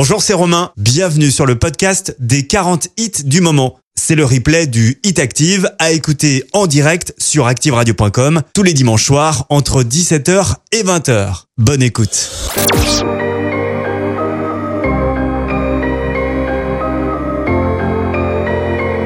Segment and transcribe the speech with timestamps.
[0.00, 0.70] Bonjour, c'est Romain.
[0.76, 3.80] Bienvenue sur le podcast des 40 hits du moment.
[3.96, 9.04] C'est le replay du Hit Active à écouter en direct sur activeradio.com tous les dimanches
[9.04, 11.46] soirs entre 17h et 20h.
[11.56, 12.30] Bonne écoute.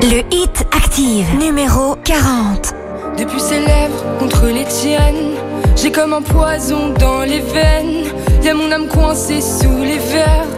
[0.02, 2.74] Le Hit Active numéro 40.
[3.16, 5.38] Depuis ses lèvres contre les tiennes,
[5.74, 8.04] j'ai comme un poison dans les veines.
[8.42, 10.48] Y a mon âme coincée sous les verres.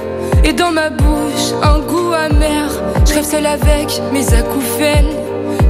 [0.44, 2.68] Et dans ma bouche, un goût amer.
[3.06, 5.14] Je rêve seule avec mes acouphènes.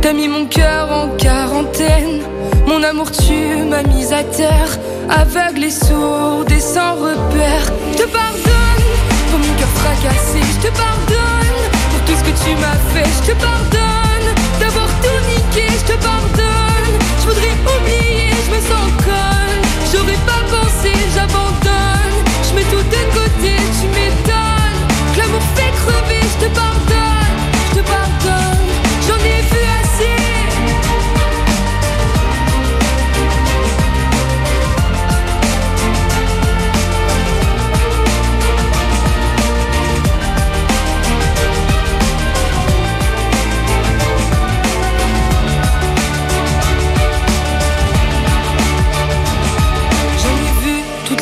[0.03, 2.23] T'as mis mon cœur en quarantaine.
[2.67, 4.79] Mon amour, tu m'as mise à terre.
[5.09, 7.67] Aveugle et sourde et sans repère.
[7.93, 8.85] Je te pardonne
[9.31, 10.41] pour mon cœur fracassé.
[10.55, 13.09] Je te pardonne pour tout ce que tu m'as fait.
[13.23, 15.67] Je te pardonne d'avoir tout niqué.
[15.71, 16.95] Je te pardonne.
[17.21, 19.63] Je voudrais oublier, je me sens conne.
[19.93, 21.64] J'aurais pas pensé, j'abandonne.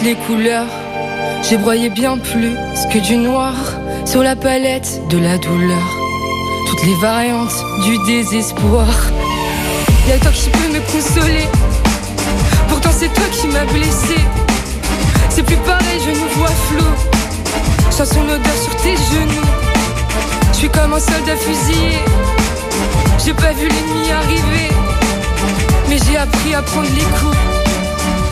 [0.02, 0.66] Les couleurs,
[1.42, 2.54] j'ai broyé bien plus
[2.92, 3.54] que du noir
[4.04, 5.82] sur la palette de la douleur.
[6.68, 8.86] Toutes les variantes du désespoir.
[10.08, 11.48] Y'a toi qui peux me consoler.
[12.68, 14.16] Pourtant c'est toi qui m'as blessé.
[15.28, 16.84] C'est plus pareil, je nous vois flou.
[17.90, 19.48] Sens son odeur sur tes genoux.
[20.52, 21.98] Je suis comme un soldat fusillé.
[23.24, 24.68] J'ai pas vu l'ennemi arriver.
[25.88, 27.36] Mais j'ai appris à prendre les coups.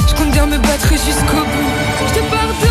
[0.09, 1.71] Je compte bien me battre jusqu'au bout.
[2.09, 2.70] Je te pardonne, on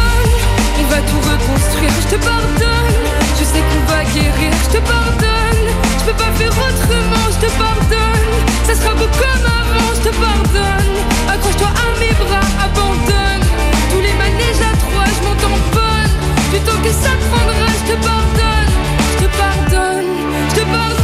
[0.90, 1.94] va tout reconstruire.
[2.02, 3.06] Je te pardonne,
[3.38, 4.52] je sais qu'on va guérir.
[4.66, 5.66] Je te pardonne,
[6.00, 7.28] je peux pas faire autrement.
[7.36, 8.28] Je te pardonne,
[8.66, 9.90] ça sera beau comme avant.
[9.98, 10.94] Je te pardonne,
[11.30, 13.46] accroche-toi à mes bras, abandonne.
[13.92, 16.14] Tous les manèges à trois, je m'en tamponne.
[16.52, 18.74] Du temps que ça prendra, je te pardonne,
[19.12, 20.10] je te pardonne,
[20.50, 20.99] je te pardonne.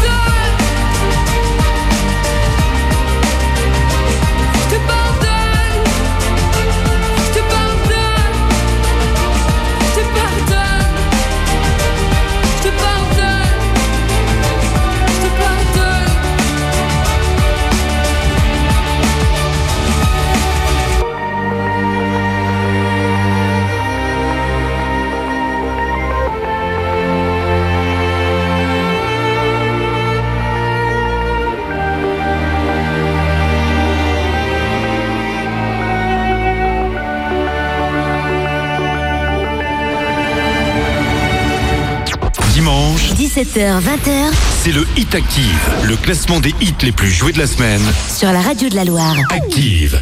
[43.36, 44.32] 17h, 20h
[44.62, 47.82] c'est le Hit Active, le classement des hits les plus joués de la semaine.
[48.10, 49.14] sur la radio de la Loire.
[49.30, 50.02] Active.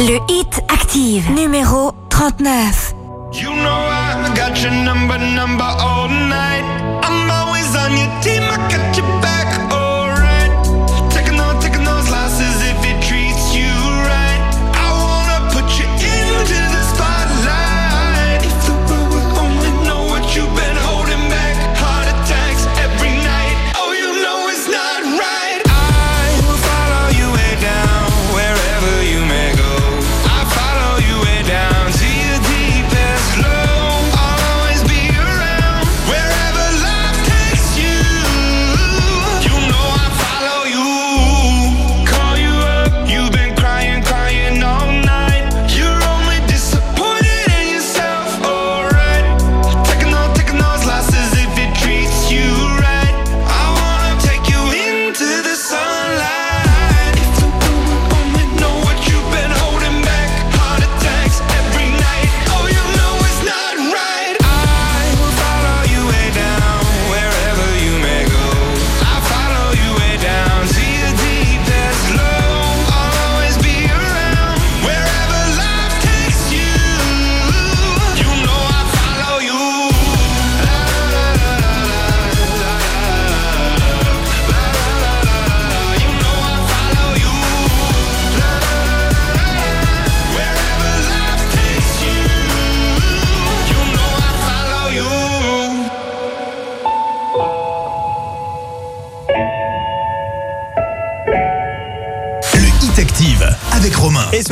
[0.00, 2.94] Le Hit Active numéro 39.
[3.32, 6.64] You know I got your number, number all night.
[7.04, 9.45] I'm always on your team, I got your back,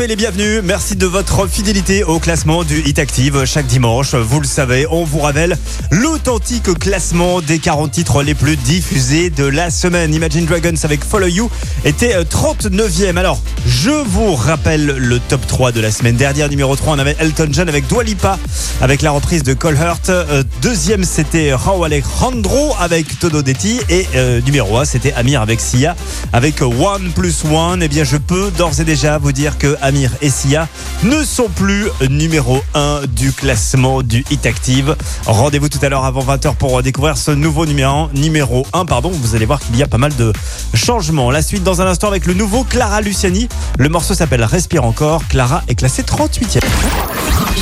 [0.06, 0.60] les bienvenus.
[0.62, 4.14] Merci de votre fidélité au classement du Hit Active chaque dimanche.
[4.14, 5.56] Vous le savez, on vous révèle
[5.90, 10.12] l'authentique classement des 40 titres les plus diffusés de la semaine.
[10.12, 11.50] Imagine Dragons avec Follow You
[11.86, 13.16] était euh, 39e.
[13.16, 16.50] Alors, je vous rappelle le top 3 de la semaine dernière.
[16.50, 18.38] Numéro 3, on avait Elton John avec Dua Lipa
[18.82, 20.10] avec la reprise de Cole Hurt.
[20.10, 23.80] Euh, deuxième, c'était Raul Alejandro avec Todo Detti.
[23.88, 25.96] Et euh, numéro 1, c'était Amir avec Sia
[26.34, 27.82] avec One Plus One.
[27.82, 30.68] Eh bien, je peux d'ores et déjà vous dire que Amir et Sia
[31.04, 34.96] ne sont plus numéro 1 du classement du Hit Active.
[35.26, 38.86] Rendez-vous tout à l'heure avant 20h pour découvrir ce nouveau numéro, numéro 1.
[38.86, 40.32] Pardon, vous allez voir qu'il y a pas mal de
[40.74, 41.30] changements.
[41.30, 43.48] La suite dans un instant avec le nouveau Clara Luciani.
[43.78, 45.22] Le morceau s'appelle Respire encore.
[45.28, 46.60] Clara est classée 38e.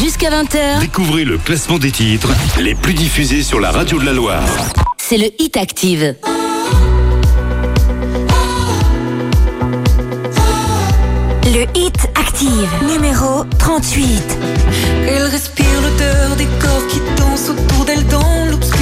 [0.00, 4.12] Jusqu'à 20h, Découvrez le classement des titres les plus diffusés sur la radio de la
[4.12, 4.42] Loire.
[4.96, 6.16] c'est le Hit Active.
[11.54, 14.38] Le Hit Active, numéro 38.
[15.06, 18.81] Elle respire l'odeur des corps qui dansent autour d'elle dans l'obscurité.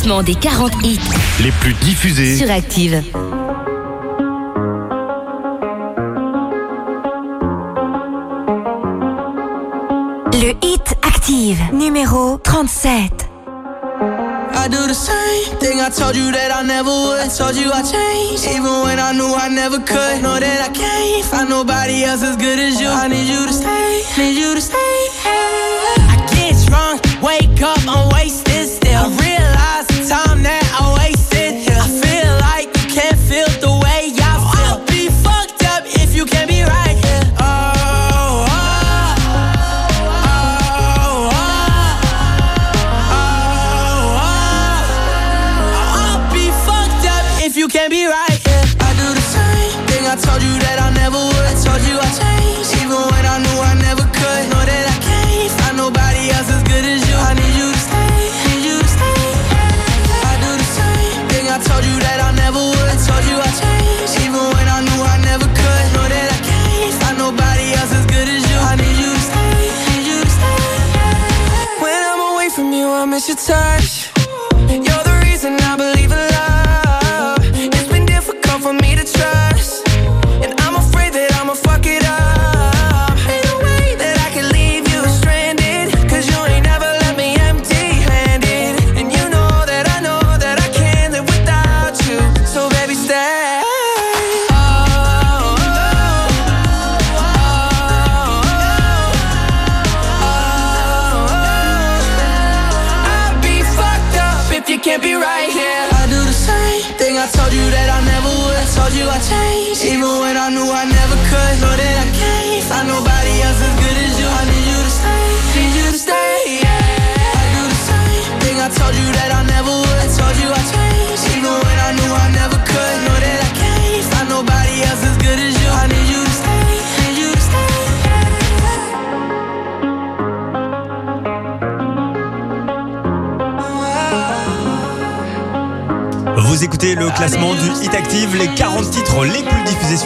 [0.00, 0.98] Classement des 40 hits
[1.42, 2.36] les plus diffusés.
[2.36, 3.02] sur Active.
[10.32, 13.28] Le Hit Active, numéro 37.
[14.52, 17.20] I do the same thing I told you that I never would.
[17.20, 20.22] I told you I changed, even when I knew I never could.
[20.22, 22.88] Know that I can't find nobody else as good as you.
[22.88, 24.76] I need you to stay, need you to stay.
[25.26, 28.49] I get drunk, wake up, I'm wasted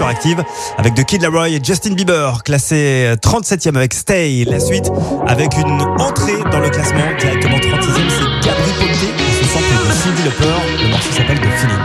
[0.04, 0.44] sur Active
[0.76, 4.44] avec The Kid Laroi et Justin Bieber, classé 37e avec Stay.
[4.44, 4.90] La suite
[5.26, 9.92] avec une entrée dans le classement directement 36e, c'est Gabri Ponte qui se sample de
[9.92, 10.82] Cindy Lauper.
[10.82, 11.78] Le morceau s'appelle The Feeling.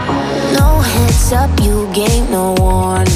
[0.58, 3.06] No heads up, you gave no one.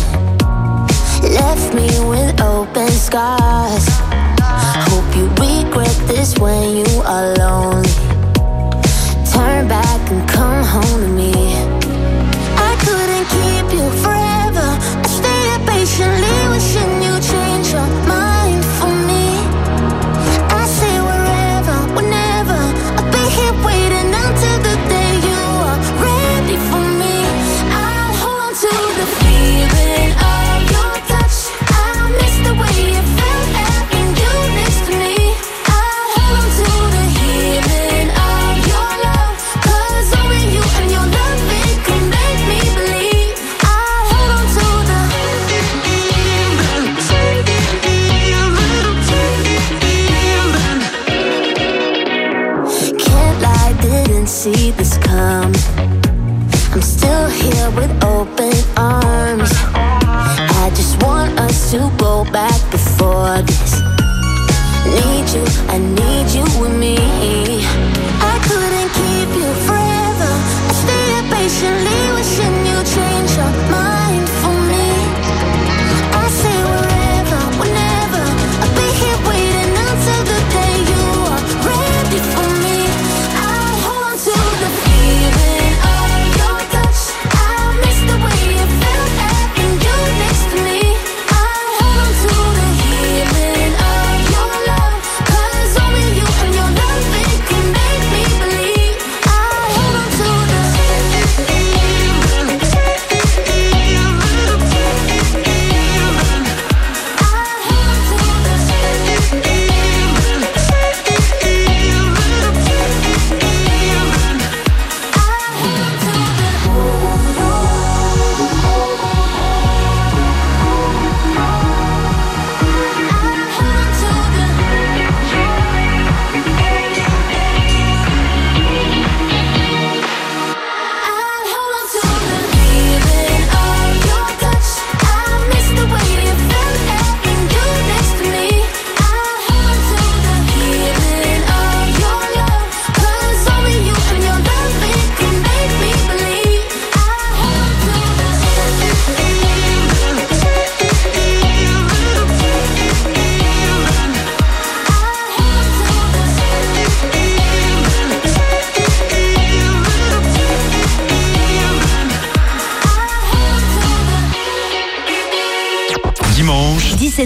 [1.23, 3.89] Left me with open scars.
[4.89, 7.85] Hope you regret this when you alone.
[9.33, 11.33] Turn back and come home to me.
[12.57, 14.14] I couldn't keep you from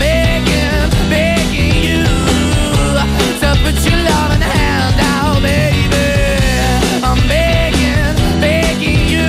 [0.00, 2.04] I'm begging, begging you.
[3.40, 6.06] To put your loving hand out, baby.
[7.02, 9.28] I'm begging, begging you.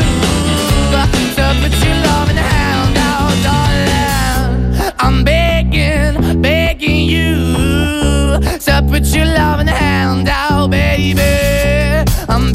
[1.38, 4.94] To put your loving hand out, darling.
[5.00, 8.40] I'm begging, begging you.
[8.60, 12.06] So put your loving hand out, baby.
[12.30, 12.52] I'm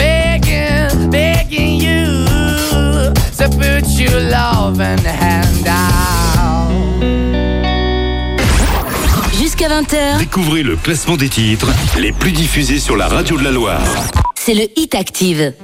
[9.64, 13.50] Jusqu'à 20h, Découvrez le classement des titres les plus diffusés sur la radio de la
[13.50, 13.80] Loire.
[14.34, 15.54] c'est le Hit Active.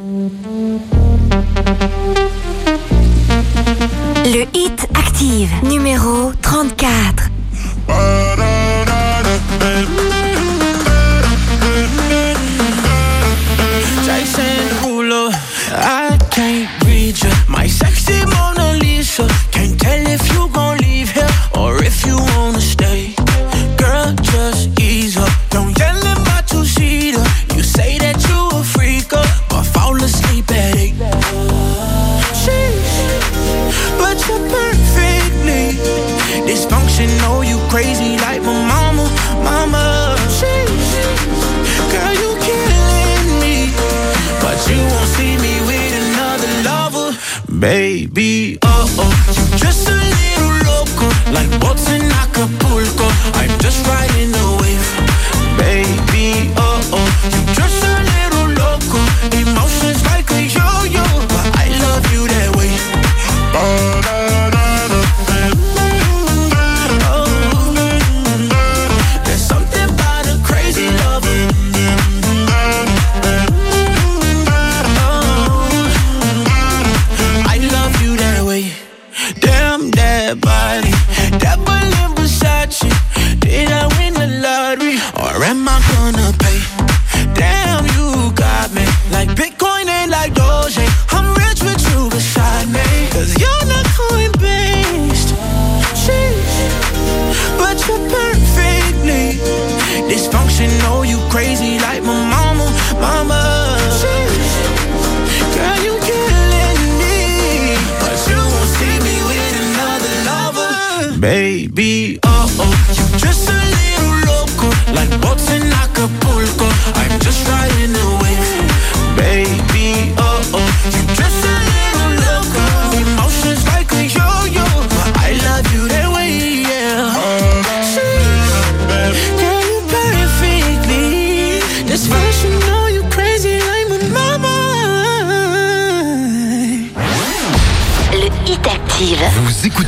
[4.24, 7.30] Le Hit Active, numéro 34.
[48.12, 48.58] Baby.
[48.62, 53.06] Oh oh, just a little loco, like boats in Acapulco.
[53.34, 54.39] I'm just riding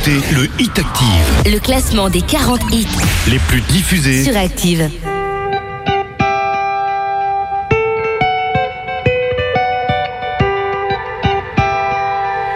[0.05, 2.87] écoutez le Hit Active, Le classement des 40 hits
[3.27, 4.89] les plus diffusés sur Active.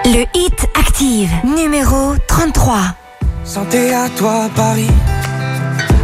[0.05, 2.79] Le Hit Active, numéro 33.
[3.43, 4.89] Santé à toi Paris,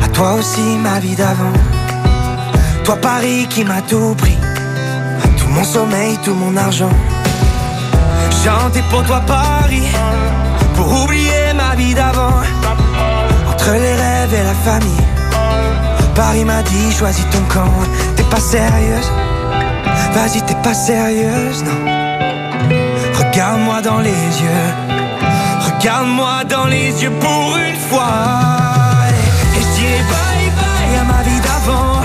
[0.04, 1.54] à toi aussi ma vie d'avant.
[2.84, 4.38] Toi Paris qui m'a tout pris,
[5.38, 6.92] tout mon sommeil, tout mon argent.
[8.44, 9.88] Chanter pour toi Paris,
[10.76, 12.42] pour oublier ma vie d'avant.
[13.52, 15.08] Entre les rêves et la famille,
[16.16, 17.74] Paris m'a dit choisis ton camp.
[18.16, 19.12] T'es pas sérieuse,
[20.14, 21.80] vas-y t'es pas sérieuse, non.
[23.20, 24.70] Regarde-moi dans les yeux.
[25.68, 28.16] Regarde-moi dans les yeux pour une fois.
[29.56, 32.02] Et je dirai bye bye à ma vie d'avant.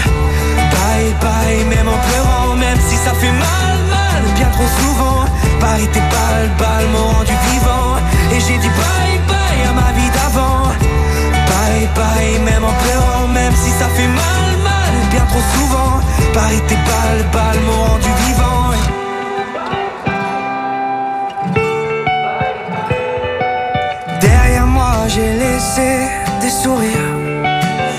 [0.75, 5.25] Bye bye, même en pleurant, même si ça fait mal, mal, bien trop souvent.
[5.61, 7.97] Paris, tes balles, balles m'ont rendu vivant.
[8.47, 10.63] J'ai dit bye bye à ma vie d'avant.
[11.51, 16.01] Bye bye, même en pleurant, même si ça fait mal, mal, bien trop souvent.
[16.33, 18.71] Paris, tes balles, balles m'ont rendu vivant.
[24.21, 26.09] Derrière moi j'ai laissé
[26.41, 27.15] des sourires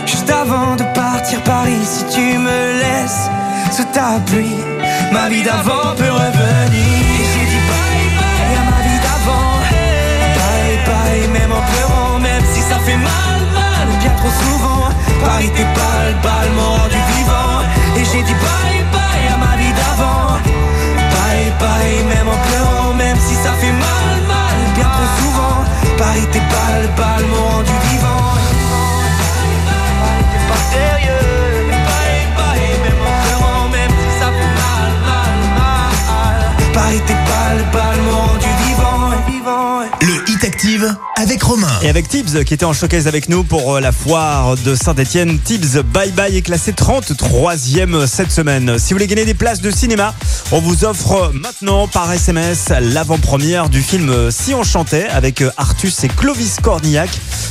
[0.05, 3.29] Juste avant de partir Paris Si tu me laisses
[3.71, 4.59] sous ta pluie
[5.11, 7.58] Ma vie d'avant peut revenir
[11.59, 14.83] en pleurant Même si ça fait mal mal bien trop souvent.
[15.25, 17.55] Paris tes balles balles m'ont rendu vivant.
[17.97, 20.27] Et j'ai dit bye bye à ma vie d'avant.
[21.13, 25.57] Bye bye même en pleurant Même si ça fait mal mal bien trop souvent.
[25.97, 28.25] Paris tes balles balles m'ont rendu vivant.
[30.31, 31.27] T'es pas sérieux
[31.89, 36.39] Bye bye même en pleurant Même si ça fait mal mal mal
[36.73, 37.19] Paris tes
[38.05, 39.81] m'ont rendu vivant vivant.
[40.01, 41.67] Le Hit Active avec Romain.
[41.81, 45.37] Et avec Tibbs qui était en showcase avec nous pour euh, la foire de Saint-Etienne.
[45.43, 48.79] Tibbs Bye Bye est classé 33e cette semaine.
[48.79, 50.15] Si vous voulez gagner des places de cinéma,
[50.53, 56.05] on vous offre maintenant par SMS l'avant-première du film Si on chantait avec euh, Artus
[56.05, 57.09] et Clovis Cornillac.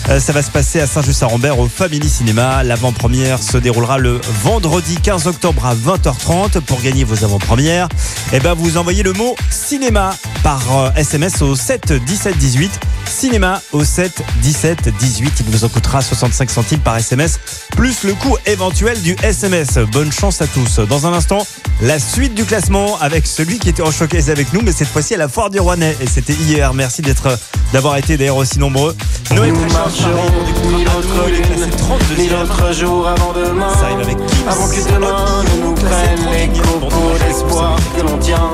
[0.08, 2.62] Euh, Ça va se passer à Saint-Just-à-Rambert au Family Cinéma.
[2.64, 6.60] L'avant-première se déroulera le vendredi 15 octobre à 20h30.
[6.62, 7.88] Pour gagner vos avant-premières,
[8.32, 12.80] eh ben vous envoyez le mot cinéma par euh, SMS au 7 17 18.
[13.06, 15.32] Cinéma au 7 17 18.
[15.40, 17.40] Il vous en coûtera 65 centimes par SMS,
[17.76, 19.78] plus le coût éventuel du SMS.
[19.92, 20.78] Bonne chance à tous.
[20.80, 21.46] Dans un instant,
[21.80, 25.14] la suite du classement avec celui qui était en showcase avec nous, mais cette fois-ci
[25.14, 25.96] à la foire du Rouennais.
[26.00, 26.72] Et c'était hier.
[26.74, 27.38] Merci d'être,
[27.72, 28.96] d'avoir été d'ailleurs aussi nombreux.
[29.34, 30.30] Noël Nous marcherons
[30.70, 32.20] mille autres nouveau, il est classé lunes, 32e.
[32.20, 33.74] mille autres jours avant demain.
[33.74, 34.16] Ça arrive avec.
[34.48, 36.62] Avant que demain ne nous Classé prenne les 31e.
[36.62, 38.50] Bon, copeaux dommage, d'espoir que l'on tient.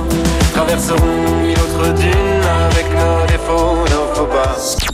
[0.55, 4.94] Traverserons mille autres dunes avec nos défauts, nos faux pas.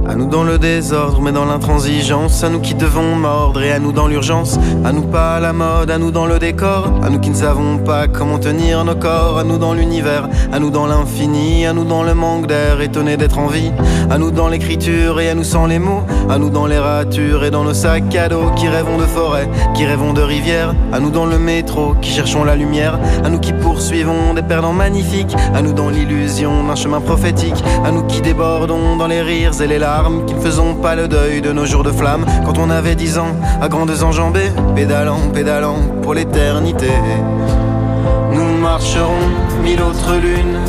[0.11, 2.43] À nous dans le désordre, mais dans l'intransigeance.
[2.43, 4.59] À nous qui devons mordre et à nous dans l'urgence.
[4.83, 6.91] À nous pas à la mode, à nous dans le décor.
[7.01, 9.39] À nous qui ne savons pas comment tenir nos corps.
[9.39, 11.65] À nous dans l'univers, à nous dans l'infini.
[11.65, 13.71] À nous dans le manque d'air, étonné d'être en vie.
[14.09, 16.03] À nous dans l'écriture et à nous sans les mots.
[16.29, 18.51] À nous dans les ratures et dans nos sacs à dos.
[18.57, 20.75] Qui rêvons de forêt, qui rêvons de rivière.
[20.91, 22.99] À nous dans le métro, qui cherchons la lumière.
[23.23, 25.33] À nous qui poursuivons des perdants magnifiques.
[25.55, 27.63] À nous dans l'illusion d'un chemin prophétique.
[27.85, 30.00] À nous qui débordons dans les rires et les larmes.
[30.25, 32.25] Qui ne faisons pas le deuil de nos jours de flamme.
[32.43, 34.51] Quand on avait dix ans, à grandes enjambées.
[34.75, 36.89] Pédalant, pédalant pour l'éternité.
[38.33, 39.29] Nous marcherons
[39.63, 40.59] mille autres lunes,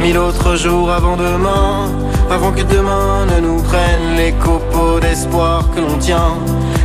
[0.00, 1.88] mille autres jours avant demain,
[2.30, 6.34] avant que demain ne nous prenne les copeaux d'espoir que l'on tient.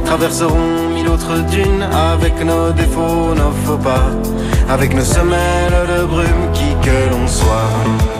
[0.06, 4.12] Traverserons mille autres dunes avec nos défauts, nos faux pas,
[4.70, 8.15] avec nos semelles de brume qui que l'on soit.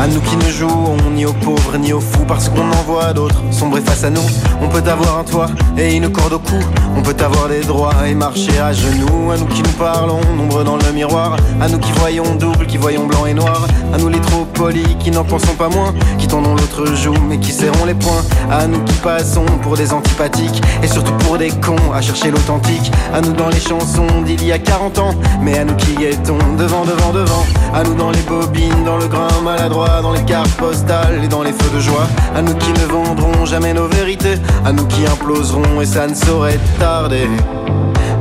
[0.00, 3.12] À nous qui ne jouons ni aux pauvres ni aux fous parce qu'on en voit
[3.12, 4.26] d'autres sombrer face à nous.
[4.60, 5.46] On peut avoir un toit
[5.78, 6.58] et une corde au cou.
[6.96, 9.30] On peut avoir des droits et marcher à genoux.
[9.30, 11.36] À nous qui nous parlons, nombreux dans le miroir.
[11.60, 13.66] À nous qui voyons double, qui voyons blanc et noir.
[13.92, 15.94] À nous les trop polis qui n'en pensons pas moins.
[16.18, 18.24] Qui tendons l'autre joue mais qui serrons les poings.
[18.50, 22.90] À nous qui passons pour des antipathiques et surtout pour des cons à chercher l'authentique.
[23.12, 25.14] À nous dans les chansons d'il y a 40 ans.
[25.40, 27.46] Mais à nous qui guettons devant, devant, devant.
[27.72, 31.42] À nous dans les bobines, dans le grain maladroit, dans les cartes postales et dans
[31.42, 32.06] les feux de joie.
[32.34, 34.36] À nous qui ne vendrons jamais nos vérités.
[34.64, 37.28] À nous qui imploserons et ça ne saurait tarder.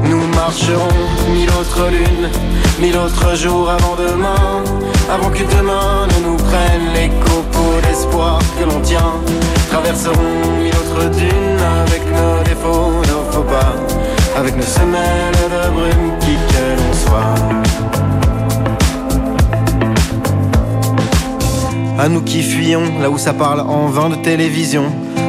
[0.10, 0.88] Nous marcherons
[1.32, 2.30] mille autres lunes,
[2.80, 4.64] mille autres jours avant demain,
[5.10, 9.14] avant que demain ne nous prenne les copeaux d'espoir que l'on tient.
[9.72, 13.74] Traverserons mille autres dunes avec nos défauts, nos faux pas,
[14.38, 17.73] avec nos semelles de brume, qui que l'on soit.
[22.00, 24.86] À nous qui fuyons là où ça parle en vain de télévision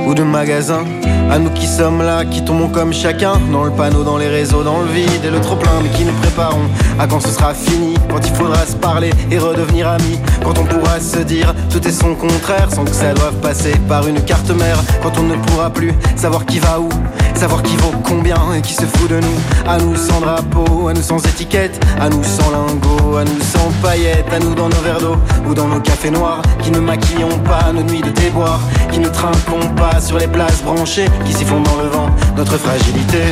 [0.07, 0.85] ou de magasin.
[1.31, 4.63] À nous qui sommes là, qui tombons comme chacun dans le panneau, dans les réseaux,
[4.63, 6.65] dans le vide et le trop plein, mais qui nous préparons
[6.99, 10.65] à quand ce sera fini, quand il faudra se parler et redevenir amis, quand on
[10.65, 14.51] pourra se dire tout est son contraire sans que ça doive passer par une carte
[14.51, 16.89] mère, quand on ne pourra plus savoir qui va où,
[17.37, 19.69] savoir qui vaut combien et qui se fout de nous.
[19.69, 23.71] À nous sans drapeau, à nous sans étiquette, à nous sans lingots, à nous sans
[23.83, 25.17] paillettes, à nous dans nos verres d'eau
[25.49, 28.61] ou dans nos cafés noirs, qui ne maquillons pas nos nuits de déboire,
[28.93, 32.57] qui ne trinquons pas sur les places branchées, qui s'y font dans le vent notre
[32.59, 33.23] fragilité.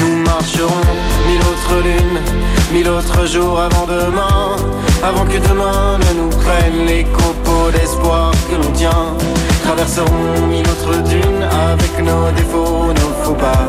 [0.00, 0.84] Nous marcherons
[1.26, 2.20] mille autres lunes,
[2.72, 4.56] mille autres jours avant demain,
[5.02, 9.16] avant que demain ne nous prenne les copeaux d'espoir que l'on tient.
[9.68, 13.68] Traverserons mille autres dunes avec nos défauts, nos faux pas.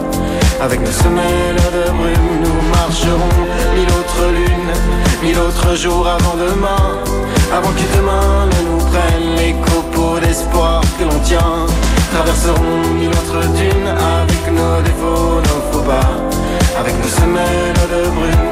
[0.63, 3.35] Avec nos semelles de brume, nous marcherons
[3.75, 4.73] mille autres lunes,
[5.21, 7.03] mille autres jours avant demain.
[7.51, 11.67] Avant que demain ne nous prenne les copeaux d'espoir que l'on tient.
[12.13, 16.79] Traverserons mille autres dunes avec nos défauts, nos faux pas.
[16.79, 18.48] Avec nos semelles de brume,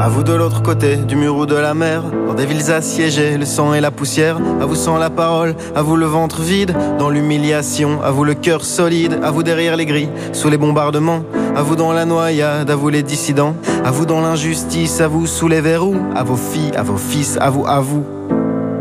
[0.00, 3.36] À vous de l'autre côté du mur ou de la mer, dans des villes assiégées,
[3.36, 4.38] le sang et la poussière.
[4.60, 8.02] À vous sans la parole, à vous le ventre vide, dans l'humiliation.
[8.02, 11.22] À vous le cœur solide, à vous derrière les grilles, sous les bombardements.
[11.54, 13.54] À vous dans la noyade, à vous les dissidents.
[13.84, 15.96] À vous dans l'injustice, à vous sous les verrous.
[16.16, 18.06] À vos filles, à vos fils, à vous, à vous.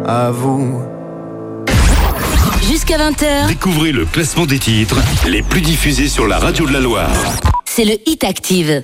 [0.08, 0.82] À vous.
[2.66, 4.96] Jusqu'à 20h, Découvrez le classement des titres
[5.28, 7.10] les plus diffusés sur la radio de la Loire.
[7.66, 8.84] c'est le Hit Active.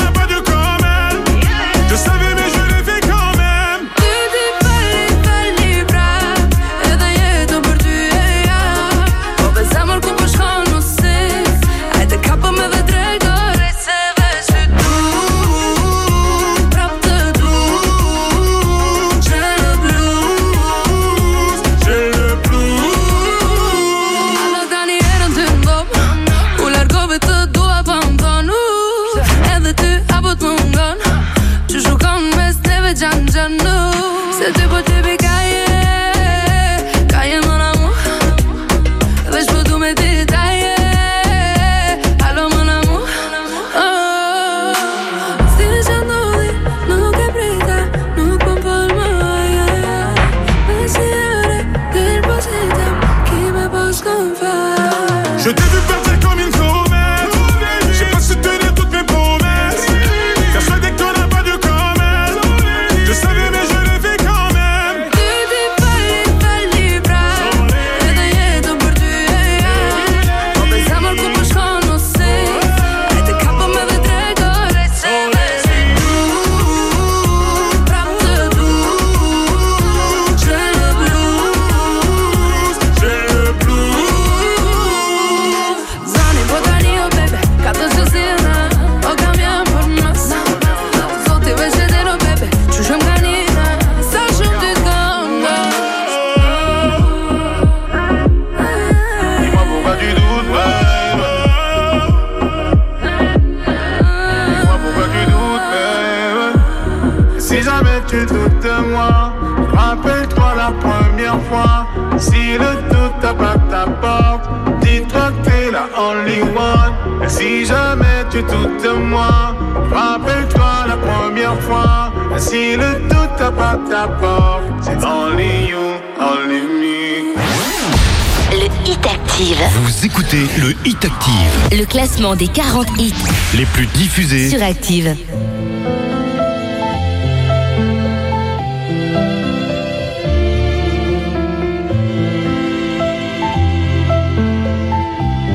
[132.35, 133.13] des 40 hits
[133.55, 135.15] les plus diffusés sur Active.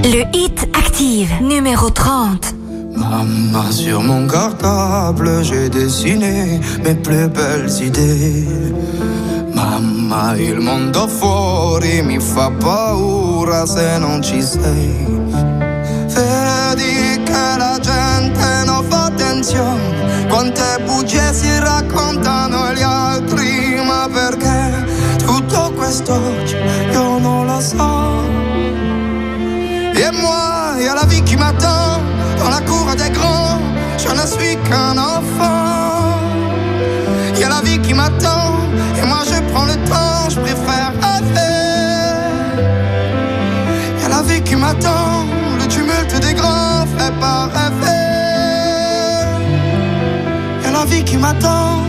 [0.05, 2.55] Le hit Active, numéro 30.
[2.97, 8.45] Maman, sur mon cartable, j'ai dessiné mes plus belles idées.
[9.57, 14.41] maman il mondo fuori mi fa paura se non ci.
[26.09, 27.59] et on en la
[29.99, 32.01] Et moi, y a la vie qui m'attend,
[32.39, 33.59] dans la cour des grands,
[33.99, 36.21] je ne suis qu'un enfant.
[37.37, 38.55] Y a la vie qui m'attend,
[38.97, 41.57] et moi je prends le temps, je préfère rêver.
[44.01, 45.25] Y a la vie qui m'attend,
[45.59, 48.07] le tumulte des grands fait pas rêver.
[50.63, 51.83] Y a la vie qui m'attend,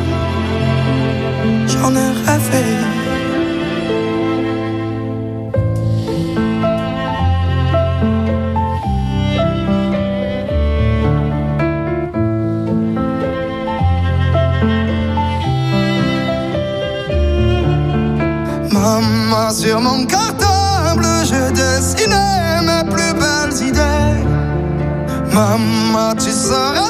[1.67, 2.96] j'en ai rêvé.
[19.67, 24.23] Sur mon cartable, je dessinais mes plus belles idées.
[25.33, 26.89] Maman, tu seras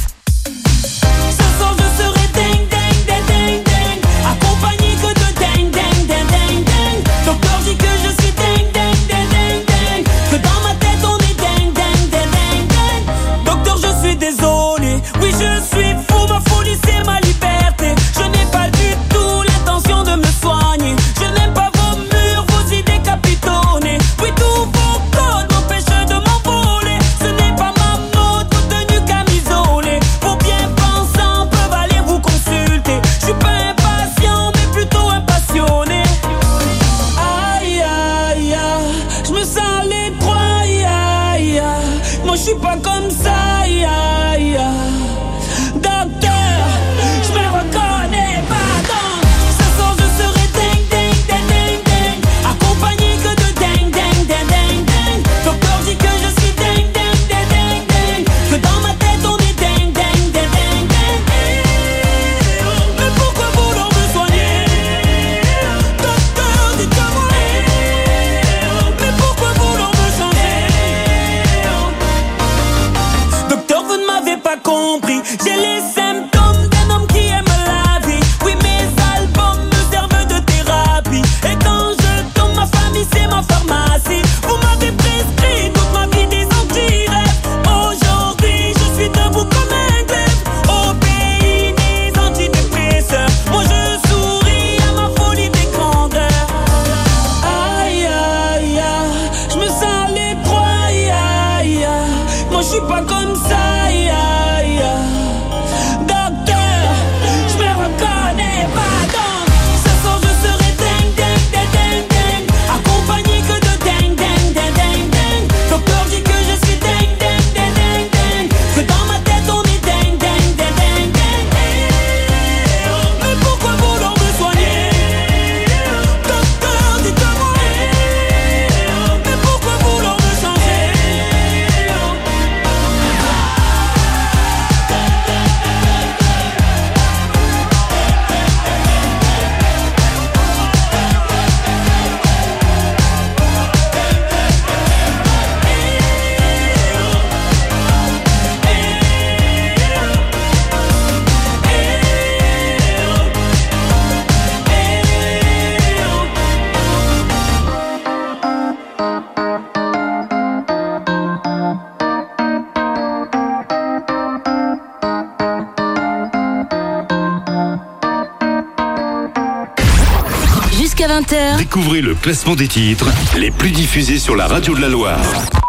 [171.81, 175.17] Découvrez le classement des titres les plus diffusés sur la radio de la Loire.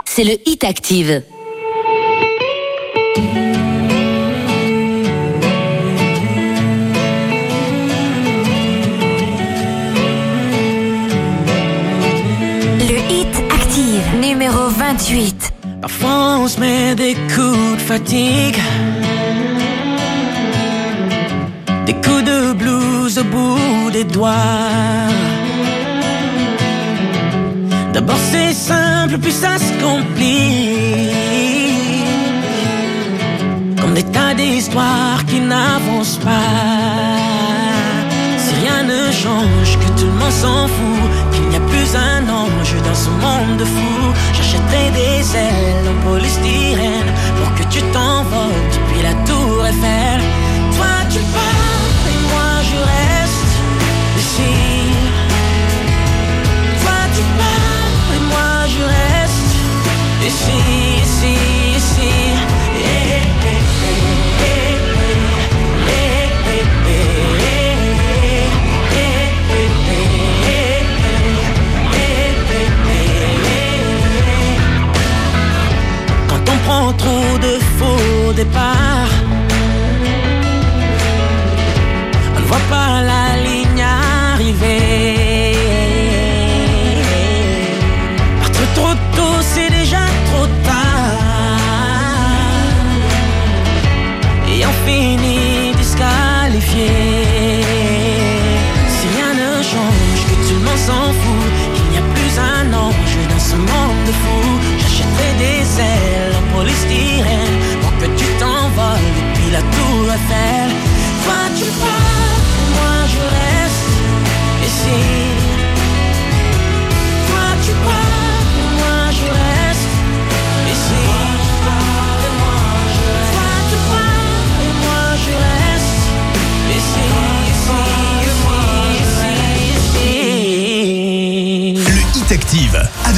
[0.04, 1.22] C'est le Hit Active.
[12.76, 15.50] Le Hit Active, numéro 28.
[15.80, 18.58] Parfois on se met des coups de fatigue.
[21.86, 25.31] Des coups de blues au bout des doigts.
[28.02, 31.14] D'abord c'est simple, puis ça se complique.
[33.80, 37.16] Comme des tas d'histoires qui n'avancent pas.
[38.38, 42.22] Si rien ne change, que tout le monde s'en fout, qu'il n'y a plus un
[42.28, 48.68] ange dans ce monde de fous, j'achèterai des ailes en polystyrène pour que tu t'envoles
[48.76, 50.20] depuis la tour Eiffel.
[50.76, 53.21] Toi tu pars et moi je reste
[76.28, 78.91] Quand on prend trop de faux départs,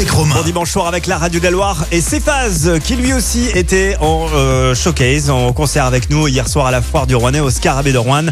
[0.05, 0.35] avec.
[0.35, 4.75] Bon dimanche soir avec la radio de et Cephas qui lui aussi était en euh,
[4.75, 7.99] showcase, en concert avec nous hier soir à la foire du Rouennais au Scarabée de
[7.99, 8.27] Rouen.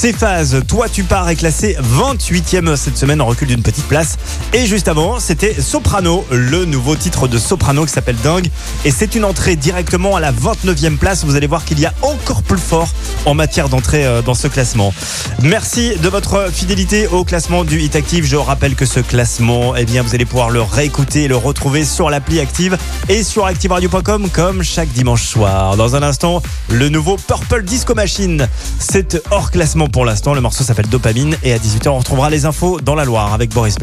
[0.00, 4.16] Cephas, toi tu pars est classé 28e cette semaine en recul d'une petite place.
[4.52, 8.48] Et juste avant, c'était Soprano, le nouveau titre de Soprano qui s'appelle Dingue.
[8.84, 11.24] Et c'est une entrée directement à la 29e place.
[11.24, 12.86] Vous allez voir qu'il y a encore plus fort
[13.26, 14.94] en matière d'entrée euh, dans ce classement.
[15.42, 18.24] Merci de votre fidélité au classement du Hit Active.
[18.24, 21.84] Je rappelle que ce classement, eh bien, vous allez pouvoir le réécouter et le retrouver
[21.84, 22.78] sur l'appli Active
[23.08, 25.76] et sur activeradio.com comme chaque dimanche soir.
[25.76, 26.40] Dans un instant,
[26.70, 28.46] le nouveau Purple Disco Machine.
[28.78, 30.34] C'est hors classement pour l'instant.
[30.34, 33.50] Le morceau s'appelle Dopamine et à 18h, on retrouvera les infos dans la Loire avec
[33.50, 33.76] Boris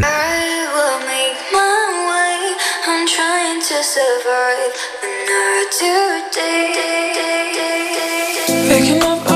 [8.85, 9.34] will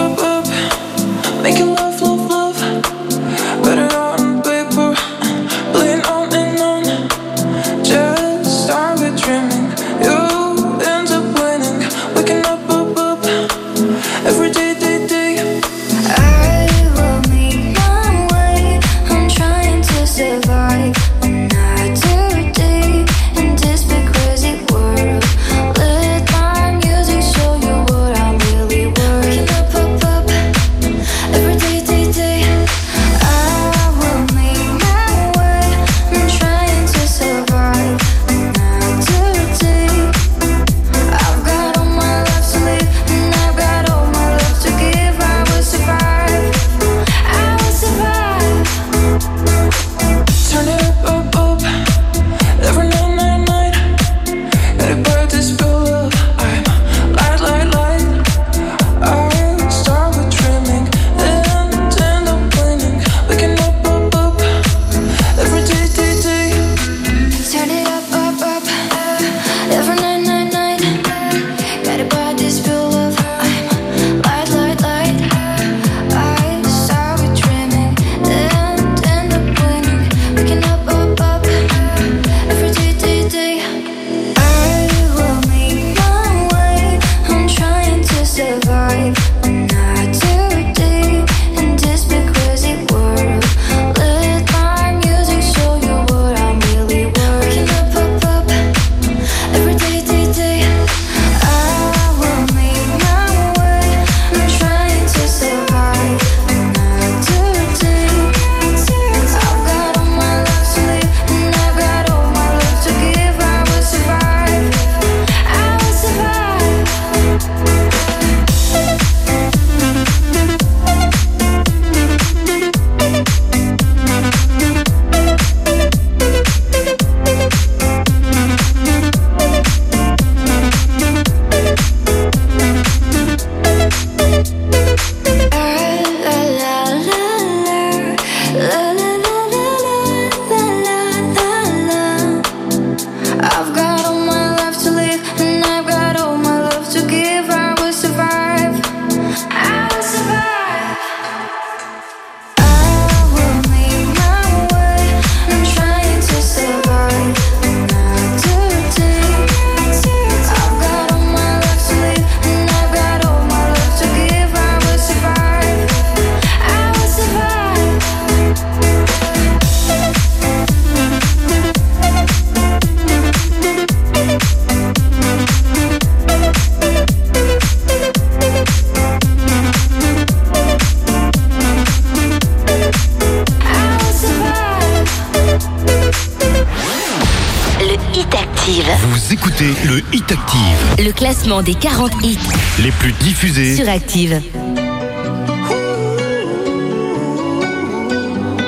[191.50, 192.38] classement des 40 hits
[192.84, 194.42] les plus diffusés sur Active.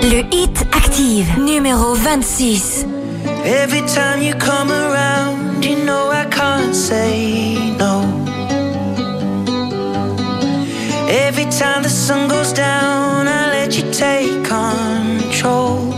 [0.03, 2.87] Le hit Active numéro 26.
[3.45, 8.03] Every time you come around, you know I can't say no.
[11.07, 15.90] Every time the sun goes down, I let you take control.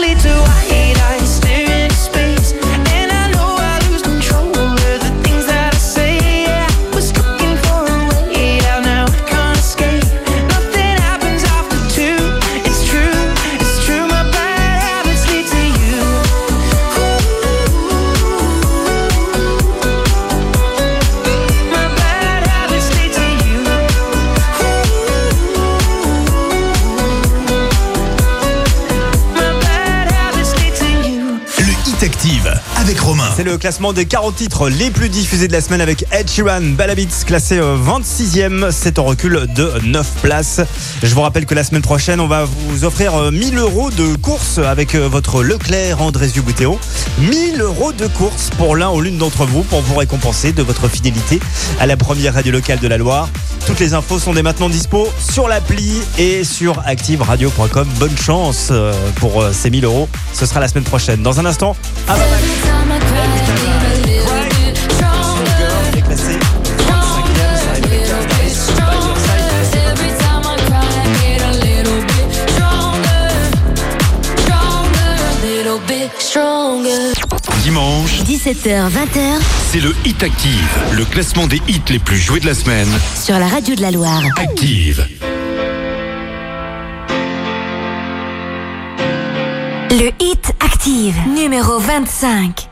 [0.00, 0.39] quickly to
[33.40, 36.60] C'est le classement des 40 titres les plus diffusés de la semaine avec Ed Sheeran,
[36.76, 38.70] Balabits, classé euh, 26e.
[38.70, 40.60] C'est en recul de 9 places.
[41.02, 44.14] Je vous rappelle que la semaine prochaine, on va vous offrir euh, 1000 euros de
[44.16, 46.78] course avec euh, votre Leclerc Andrés Dubutéo.
[47.18, 50.88] 1000 euros de course pour l'un ou l'une d'entre vous pour vous récompenser de votre
[50.88, 51.40] fidélité
[51.80, 53.30] à la première radio locale de la Loire.
[53.66, 57.88] Toutes les infos sont dès maintenant dispo sur l'appli et sur activeradio.com.
[57.98, 58.70] Bonne chance
[59.16, 60.10] pour ces 1000 euros.
[60.34, 61.22] Ce sera la semaine prochaine.
[61.22, 61.74] Dans un instant,
[62.06, 62.16] à.
[78.30, 79.40] 17h-20h,
[79.72, 82.86] c'est le Hit Active, le classement des hits les plus joués de la semaine.
[83.20, 84.22] Sur la radio de la Loire.
[84.36, 85.04] Active.
[89.90, 92.68] Le Hit Active, numéro 25.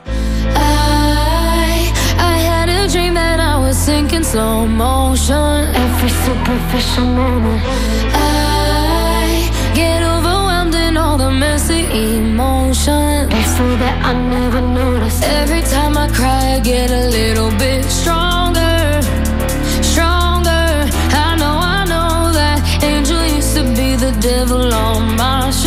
[0.55, 1.91] I,
[2.21, 5.67] had a dream that I was sinking slow motion.
[5.75, 8.28] Every superficial moment.
[12.79, 15.21] motionless so that I never notice.
[15.23, 19.03] Every time I cry, I get a little bit stronger,
[19.83, 20.87] stronger.
[21.27, 25.58] I know, I know that angel used to be the devil on my shoulder.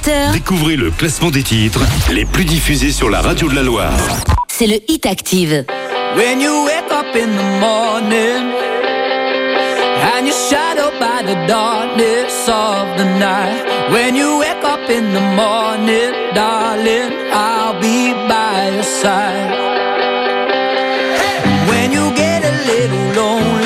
[0.00, 0.32] 20h.
[0.32, 1.80] Découvrez le classement des titres
[2.10, 3.92] les plus diffusés sur la radio de la Loire.
[4.48, 5.64] C'est le Hit Active.
[6.16, 8.52] When you wake up in the morning
[10.16, 15.20] And you're shadowed by the darkness of the night When you wake up in the
[15.36, 19.54] morning, darling I'll be by your side
[21.68, 23.60] When you get a little lonely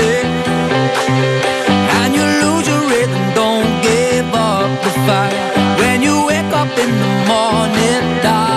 [8.24, 8.53] die.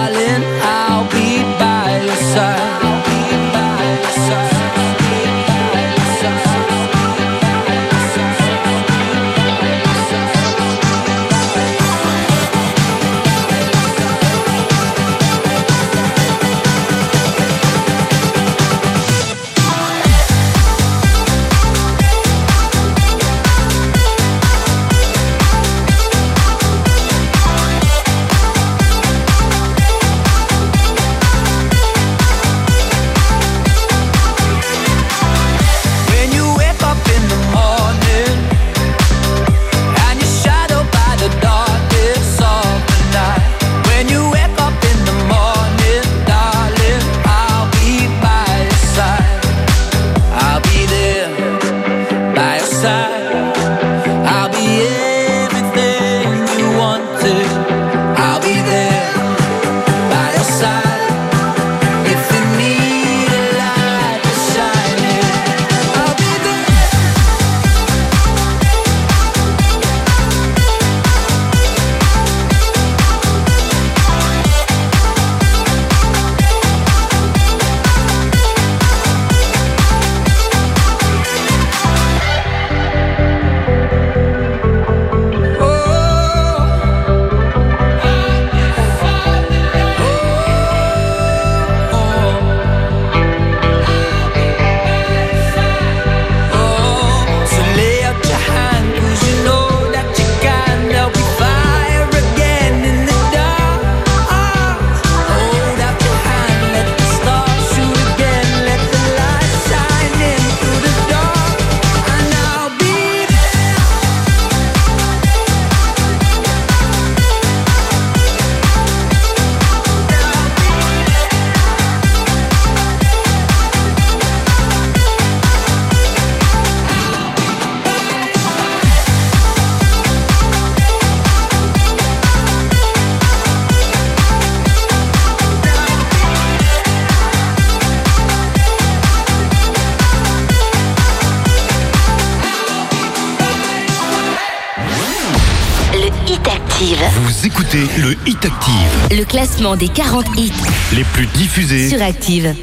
[149.58, 150.52] Classement des 40 hits
[150.94, 151.90] les plus diffusés.
[151.90, 152.54] sur Active.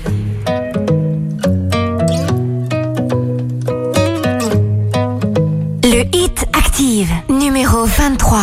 [5.83, 8.39] Le Hit Active, numéro 23.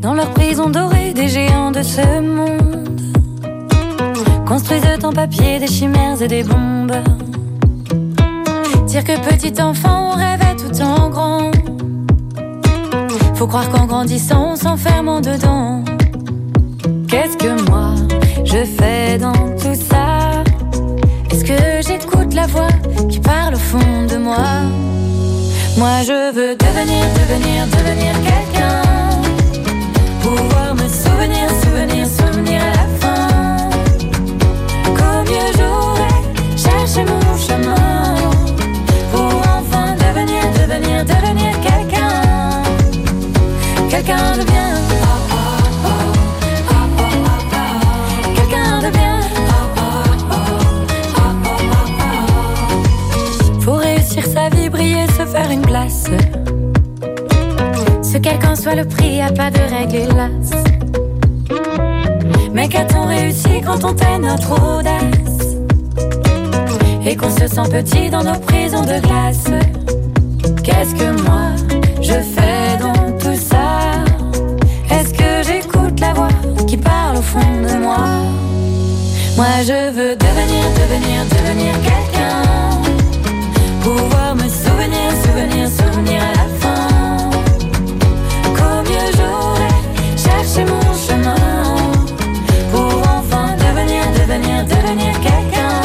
[0.00, 3.00] Dans leur prison dorée, des géants de ce monde
[4.46, 6.96] construisent en papier des chimères et des bombes.
[8.86, 11.50] Dire que petit enfant, on rêvait tout en grand.
[13.34, 15.84] Faut croire qu'en grandissant, on s'enferme en dedans.
[17.16, 17.94] Qu'est-ce que moi
[18.44, 20.44] je fais dans tout ça?
[21.30, 22.68] Est-ce que j'écoute la voix
[23.08, 24.44] qui parle au fond de moi?
[25.78, 28.82] Moi je veux devenir, devenir, devenir quelqu'un.
[30.20, 33.70] Pouvoir me souvenir, souvenir, souvenir à la fin.
[34.94, 35.65] Qu'au mieux j'aurais
[58.26, 60.50] quel qu'en soit le prix, y a pas de règle hélas.
[62.52, 65.56] Mais qu'a-t-on réussi quand on tait notre audace?
[67.06, 69.48] Et qu'on se sent petit dans nos prisons de glace?
[70.64, 71.50] Qu'est-ce que moi
[72.02, 73.68] je fais dans tout ça?
[74.90, 76.34] Est-ce que j'écoute la voix
[76.66, 78.06] qui parle au fond de moi?
[79.36, 82.42] Moi je veux devenir, devenir, devenir quelqu'un.
[83.82, 86.65] Pouvoir me souvenir, souvenir, souvenir à la fin
[94.66, 95.82] devenir, quelqu'un.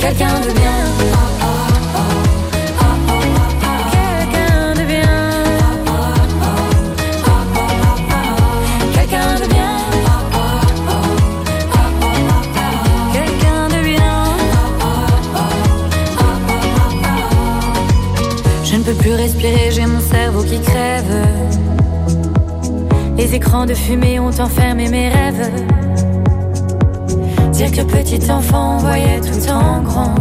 [0.00, 0.76] Quelqu'un de bien.
[3.92, 5.14] Quelqu'un de bien.
[8.94, 9.74] Quelqu'un de bien.
[13.12, 14.16] Quelqu'un de bien.
[18.64, 21.26] Je ne peux plus respirer, j'ai mon cerveau qui crève.
[23.16, 25.50] Les écrans de fumée ont enfermé mes rêves.
[27.56, 30.14] Dire que petit enfant, voyait tout en grand.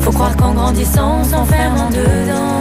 [0.00, 2.58] Faut croire qu'en grandissant, on s'enferme en dedans.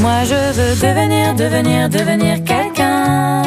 [0.00, 3.42] Moi, je veux devenir, devenir, devenir quelqu'un.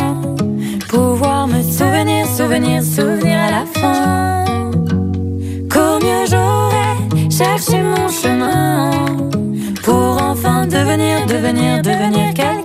[0.90, 4.44] Pouvoir me souvenir, souvenir, souvenir à la fin.
[5.72, 8.90] Qu'au mieux j'aurais cherché mon chemin.
[9.84, 12.59] Pour enfin devenir, devenir, devenir quelqu'un.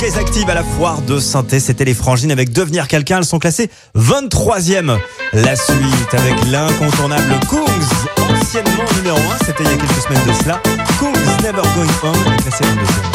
[0.00, 1.60] Étaient en showcase active à la foire de synthé.
[1.60, 3.18] C'était les frangines avec Devenir quelqu'un.
[3.18, 4.98] Elles sont classées 23e.
[5.32, 9.44] La suite avec l'incontournable Kungs, anciennement numéro 1.
[9.44, 10.60] C'était il y a quelques semaines de cela.
[10.98, 13.09] Kungs Never Going Home, classé 22e.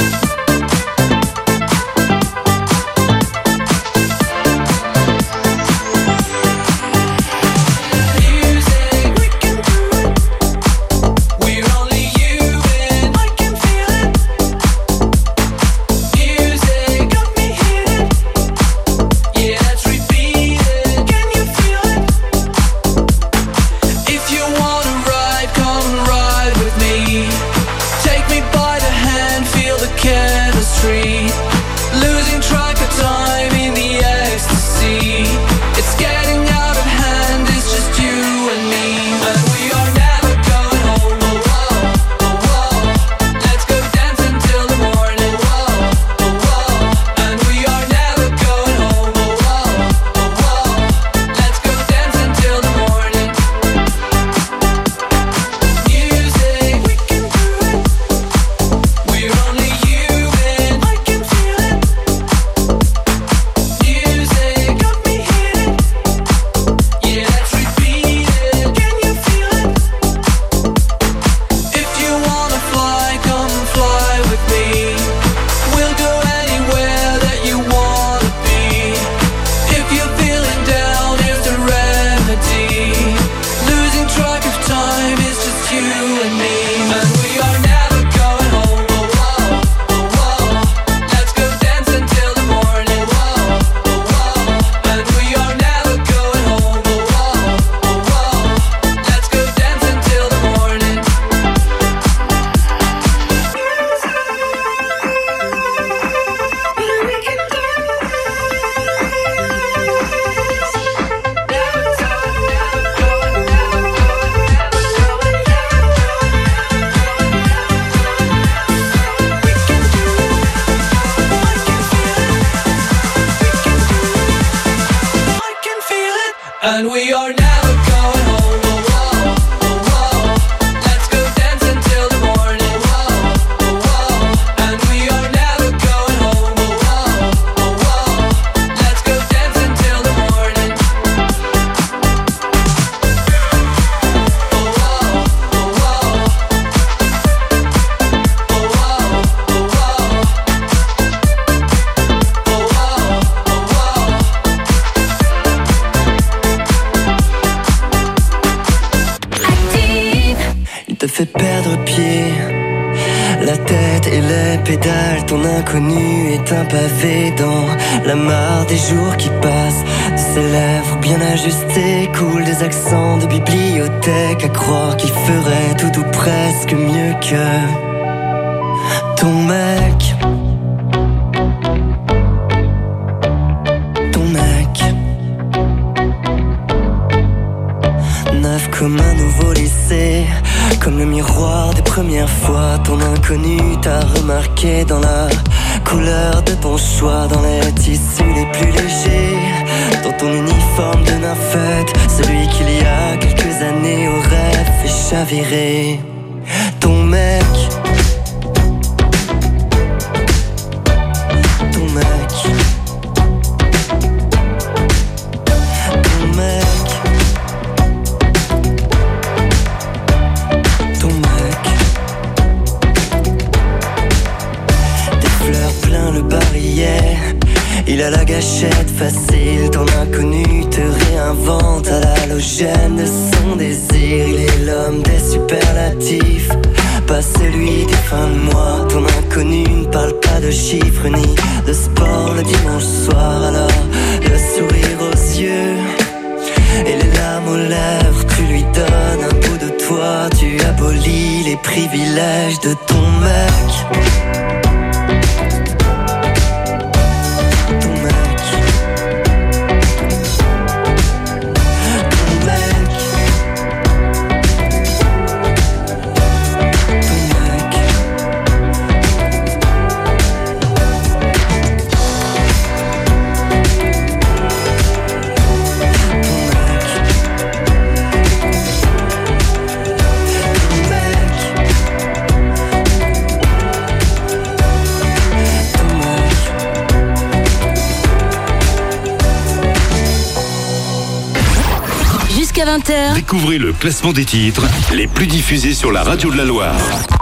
[293.85, 294.65] classement des titres
[294.95, 296.75] les plus diffusés sur la radio de la Loire.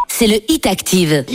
[0.08, 1.26] C'est le Hit Active.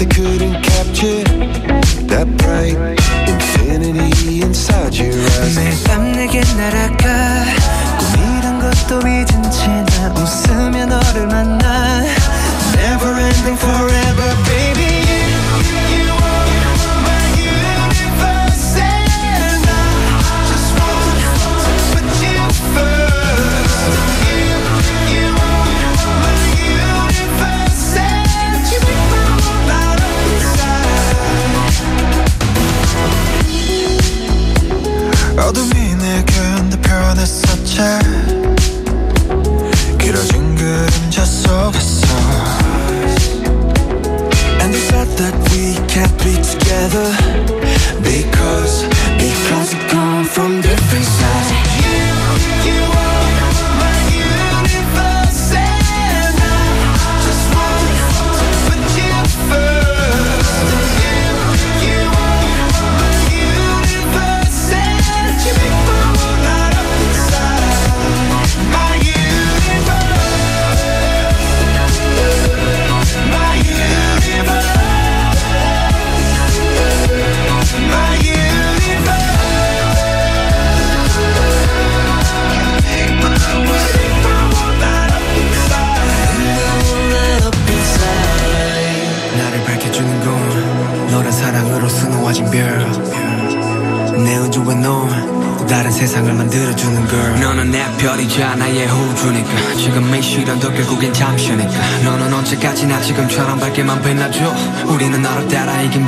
[0.00, 1.22] they couldn't capture
[2.08, 2.74] that bright
[3.28, 5.84] infinity inside your eyes.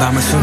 [0.02, 0.41] Dame su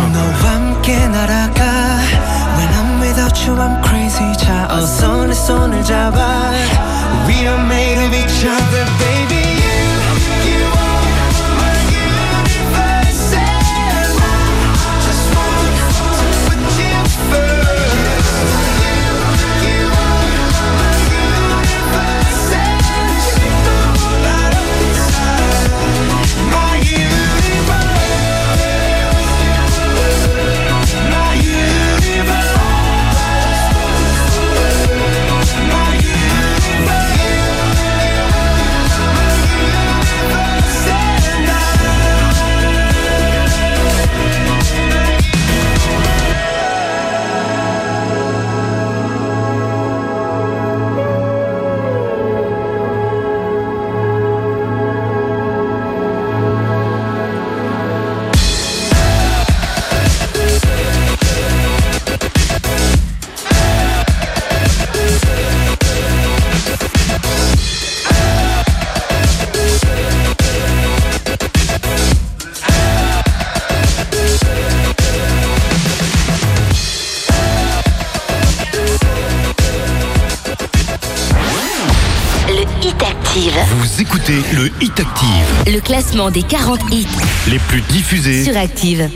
[86.30, 87.08] classement des 40 hits
[87.50, 88.44] les plus diffusés.
[88.44, 89.10] sur Active.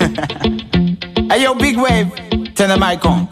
[1.28, 2.08] Hey yo, big wave,
[2.54, 3.26] turn the mic on.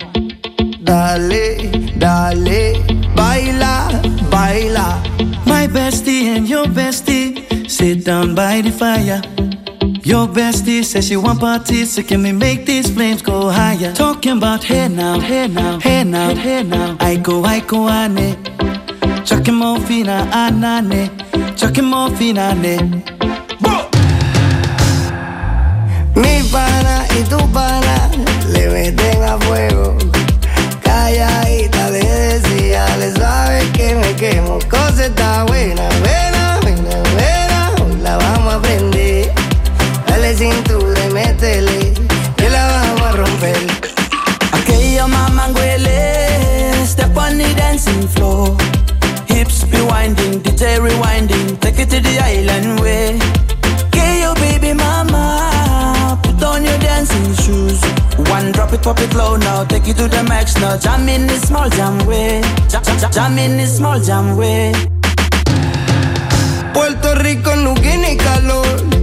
[0.83, 2.75] Dale, dale,
[3.15, 3.89] baila,
[4.31, 5.01] baila.
[5.47, 9.23] My bestie and your bestie sit down by the fire.
[10.03, 13.93] Your bestie says she want parties, so can we make these flames go higher?
[13.95, 16.97] Talking about hey now, hey now, hey now, hey now.
[16.99, 18.37] I go, I go, ane.
[19.25, 21.11] Chucking more fina, anane.
[21.57, 23.14] Chucking more fina, ane.
[34.75, 36.24] cose da buena.
[58.85, 60.77] Pop it low now, take it to the max now.
[60.77, 64.73] Jam in this small jam way, jam, jam, jam, in this small jam way.
[66.75, 68.94] Puerto Rico no tiene calor,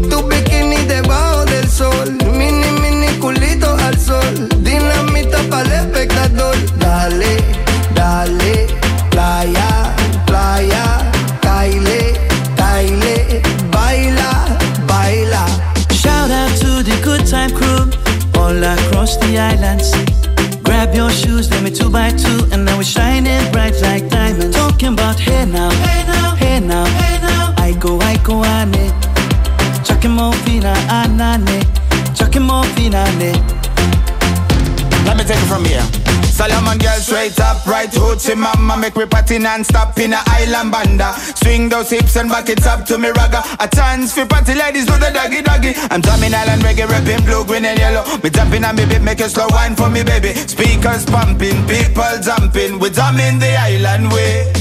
[38.35, 41.13] right mama Make me party non-stop in a island banda.
[41.35, 43.41] Swing those hips and back it up to me ragga.
[43.59, 45.73] A chance for party ladies do the doggy doggy.
[45.91, 48.03] I'm drumming island reggae, rapping blue, green and yellow.
[48.23, 50.33] Me jumping on me beat, make a slow wine for me baby.
[50.33, 52.79] Speakers pumping, people jumping.
[52.79, 54.51] We drumming the island way.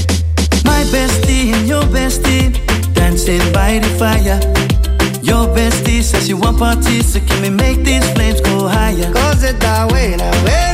[0.65, 2.53] My bestie and your bestie
[2.93, 4.39] dancing by the fire.
[5.23, 9.11] Your bestie says she want parties, so can we make these flames go higher?
[9.13, 10.70] Cosa está way, buena, buena,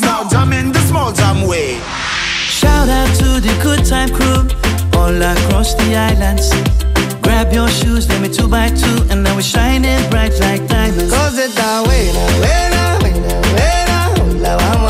[0.00, 1.78] now, jump in the small jam way
[2.48, 4.44] Shout out to the good time crew
[4.98, 6.50] all across the islands.
[7.22, 11.12] Grab your shoes, let me two by two, and now we're shining bright like diamonds.
[11.12, 14.10] Cosa está buena, buena, buena, buena.
[14.20, 14.89] Hoy la vamos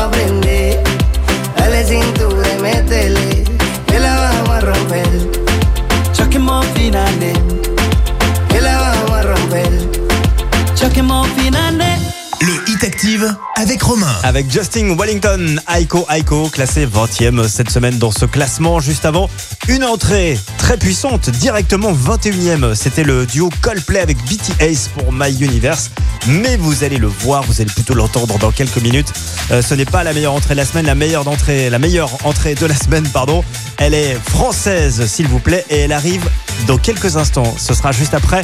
[14.23, 18.79] Avec Justin Wellington, Aiko Aiko, classé 20e cette semaine dans ce classement.
[18.79, 19.29] Juste avant,
[19.67, 22.73] une entrée très puissante, directement 21e.
[22.73, 25.91] C'était le duo Coldplay avec BTS pour My Universe.
[26.27, 29.11] Mais vous allez le voir, vous allez plutôt l'entendre dans quelques minutes.
[29.51, 32.11] Euh, ce n'est pas la meilleure entrée de la semaine, la meilleure entrée, la meilleure
[32.23, 33.43] entrée de la semaine, pardon.
[33.77, 36.29] Elle est française, s'il vous plaît, et elle arrive
[36.65, 37.55] dans quelques instants.
[37.57, 38.43] Ce sera juste après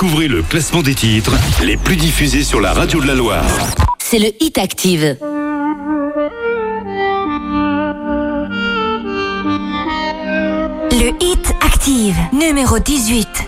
[0.00, 1.32] Découvrez le classement des titres
[1.64, 3.44] les plus diffusés sur la radio de la Loire.
[3.98, 5.16] c'est le Hit Active.
[10.92, 13.47] Le Hit Active, numéro 18.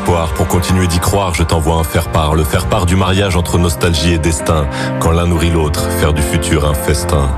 [0.00, 2.34] Pour continuer d'y croire, je t'envoie un faire-part.
[2.34, 4.66] Le faire-part du mariage entre nostalgie et destin.
[5.00, 7.28] Quand l'un nourrit l'autre, faire du futur un festin.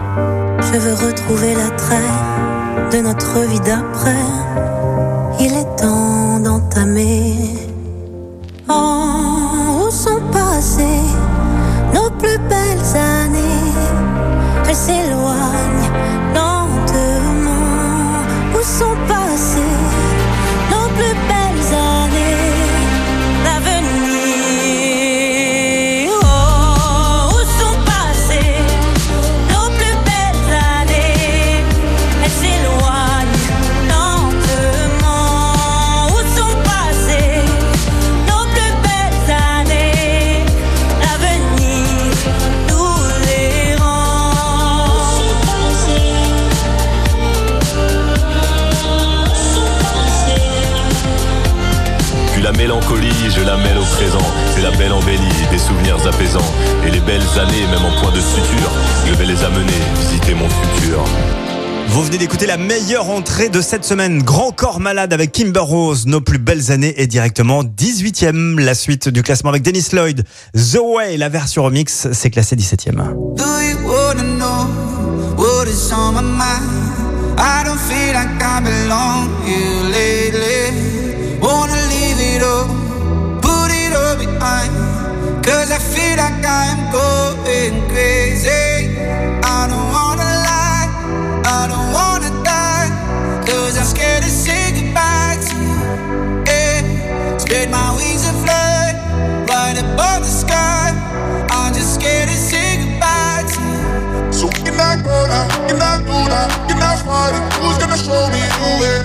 [0.60, 4.63] Je veux retrouver l'attrait de notre vie d'après.
[62.56, 64.22] La meilleure entrée de cette semaine.
[64.22, 66.06] Grand corps malade avec Kimber Rose.
[66.06, 68.60] Nos plus belles années est directement 18e.
[68.60, 70.22] La suite du classement avec Dennis Lloyd.
[70.54, 72.94] The Way, la version remix, c'est classé 17e.
[73.34, 74.68] Do you wanna know
[75.36, 77.38] what is on my mind?
[77.38, 81.40] I don't feel like I belong here lately.
[81.42, 82.68] Wanna leave it all,
[83.40, 84.70] put it all behind.
[85.42, 88.63] Cause I feel like I'm going crazy.
[105.68, 107.42] Cannot go now, cannot do that, cannot fight it.
[107.60, 108.98] Who's gonna show me the way?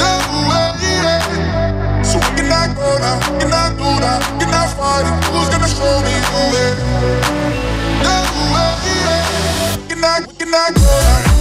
[0.00, 0.12] The
[0.48, 2.02] way, yeah.
[2.02, 5.14] So we cannot go now, cannot do that, cannot fight it.
[5.32, 6.70] Who's gonna show me the way?
[8.04, 8.16] The
[8.52, 9.76] way, yeah.
[9.76, 11.31] We cannot, we cannot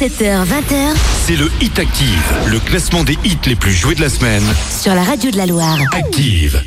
[0.00, 0.96] 17h, 20h.
[1.26, 4.42] C'est le Hit Active, le classement des hits les plus joués de la semaine.
[4.70, 5.76] Sur la radio de la Loire.
[5.92, 6.62] Active.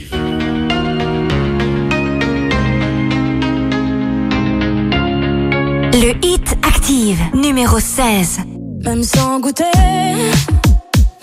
[5.93, 8.41] Le Hit Active, numéro 16.
[8.85, 9.63] Même sans goûter,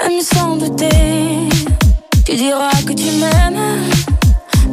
[0.01, 0.89] même sans douter,
[2.27, 3.85] tu diras que tu m'aimes,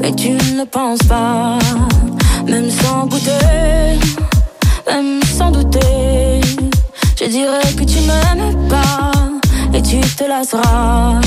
[0.01, 1.59] mais tu ne penses pas.
[2.47, 3.29] Même sans goûter,
[4.87, 6.36] même sans douter
[7.19, 9.11] je dirais que tu m'aimes pas
[9.73, 11.19] et tu te lasseras.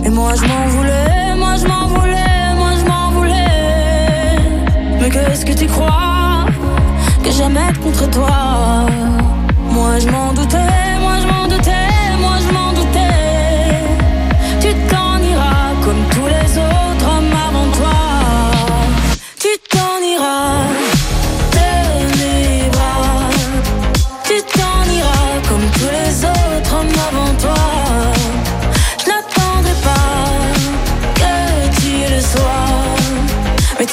[0.00, 4.38] Mais moi je m'en voulais, moi je m'en voulais, moi je m'en voulais.
[5.00, 6.46] Mais qu'est-ce que tu crois
[7.24, 8.86] que j'aime être contre toi?
[9.72, 11.87] Moi je m'en doutais, moi je m'en doutais.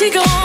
[0.06, 0.45] she gone?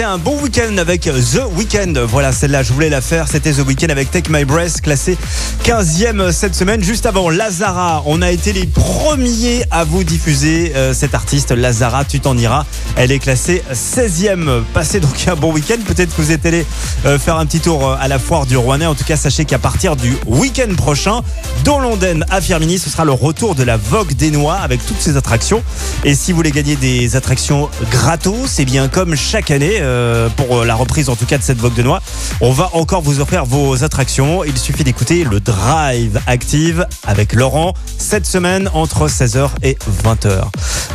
[0.00, 1.92] Passez un bon avec The Weeknd.
[2.08, 3.28] Voilà, celle-là, je voulais la faire.
[3.28, 5.16] C'était The Weeknd avec Take My Breath, classé
[5.64, 6.82] 15e cette semaine.
[6.82, 8.02] Juste avant, Lazara.
[8.06, 12.64] On a été les premiers à vous diffuser euh, cet artiste, Lazara, tu t'en iras.
[12.96, 14.62] Elle est classée 16e.
[14.74, 15.76] Passez donc un bon week-end.
[15.86, 16.66] Peut-être que vous êtes allé
[17.06, 18.86] euh, faire un petit tour euh, à la foire du Rouennais.
[18.86, 21.20] En tout cas, sachez qu'à partir du week-end prochain,
[21.64, 25.00] dans London, à Firmini, ce sera le retour de la Vogue des Noix avec toutes
[25.00, 25.62] ses attractions.
[26.04, 30.64] Et si vous voulez gagner des attractions gratos, c'est bien comme chaque année, euh, pour
[30.64, 32.00] la reprise en tout cas de cette Vogue de Noix,
[32.40, 34.42] on va encore vous offrir vos attractions.
[34.42, 40.44] Il suffit d'écouter le Drive Active avec Laurent cette semaine entre 16h et 20h.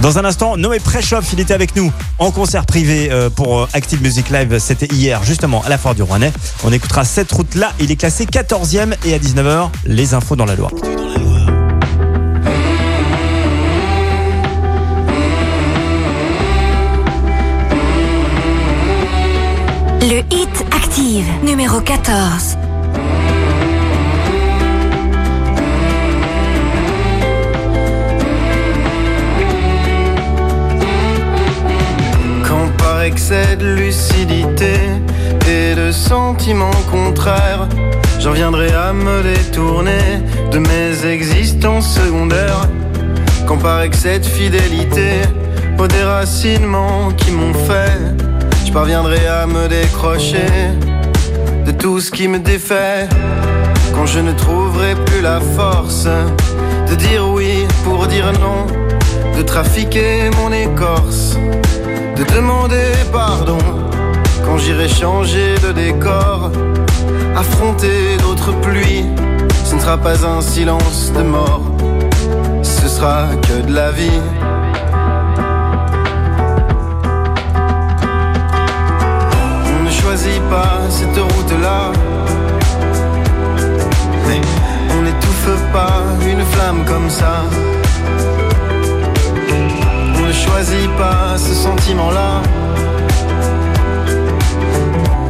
[0.01, 3.67] Dans un instant, Noé Préchoff, il était avec nous en concert privé euh, pour euh,
[3.73, 4.57] Active Music Live.
[4.57, 6.33] C'était hier justement à la foire du Rouennais.
[6.63, 7.71] On écoutera cette route-là.
[7.79, 10.71] Il est classé 14e et à 19h, les infos dans la Loire.
[20.07, 22.57] Le hit active, numéro 14.
[32.47, 34.75] Quand par excès de lucidité
[35.49, 37.67] et de sentiments contraires,
[38.19, 40.21] j'en viendrai à me détourner
[40.51, 42.69] de mes existences secondaires.
[43.47, 45.23] Quand par excès de fidélité
[45.79, 48.24] aux déracinements qui m'ont fait,
[48.75, 50.51] parviendrai à me décrocher
[51.65, 53.07] de tout ce qui me défait.
[53.93, 56.09] Quand je ne trouverai plus la force
[56.89, 58.67] de dire oui pour dire non,
[59.37, 61.37] de trafiquer mon écorce,
[62.17, 63.59] de demander pardon.
[64.43, 66.51] Quand j'irai changer de décor,
[67.33, 69.05] affronter d'autres pluies,
[69.63, 71.63] ce ne sera pas un silence de mort,
[72.61, 74.21] ce sera que de la vie.
[80.25, 81.91] Choisit pas cette route-là.
[84.27, 84.41] Mais
[84.97, 87.43] on n'étouffe pas une flamme comme ça.
[90.17, 92.41] On ne choisit pas ce sentiment-là.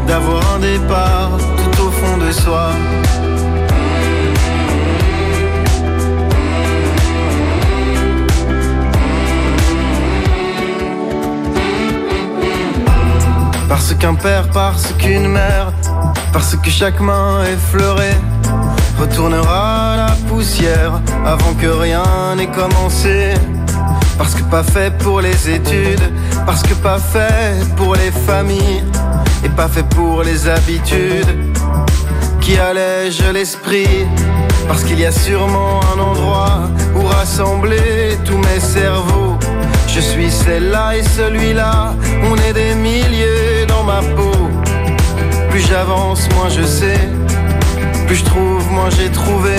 [0.08, 2.70] D'avoir un départ tout au fond de soi.
[13.68, 15.72] Parce qu'un père, parce qu'une mère,
[16.32, 18.18] parce que chaque main effleurée
[19.00, 22.04] retournera la poussière avant que rien
[22.38, 23.34] n'ait commencé.
[24.18, 26.12] Parce que pas fait pour les études,
[26.46, 28.84] parce que pas fait pour les familles
[29.44, 31.54] et pas fait pour les habitudes
[32.40, 34.06] qui allègent l'esprit.
[34.68, 39.38] Parce qu'il y a sûrement un endroit où rassembler tous mes cerveaux.
[39.88, 41.94] Je suis celle-là et celui-là,
[42.30, 43.55] on est des milliers
[45.52, 47.00] Plus j'avance, moins je sais.
[48.08, 49.56] Plus je trouve, moins j'ai trouvé.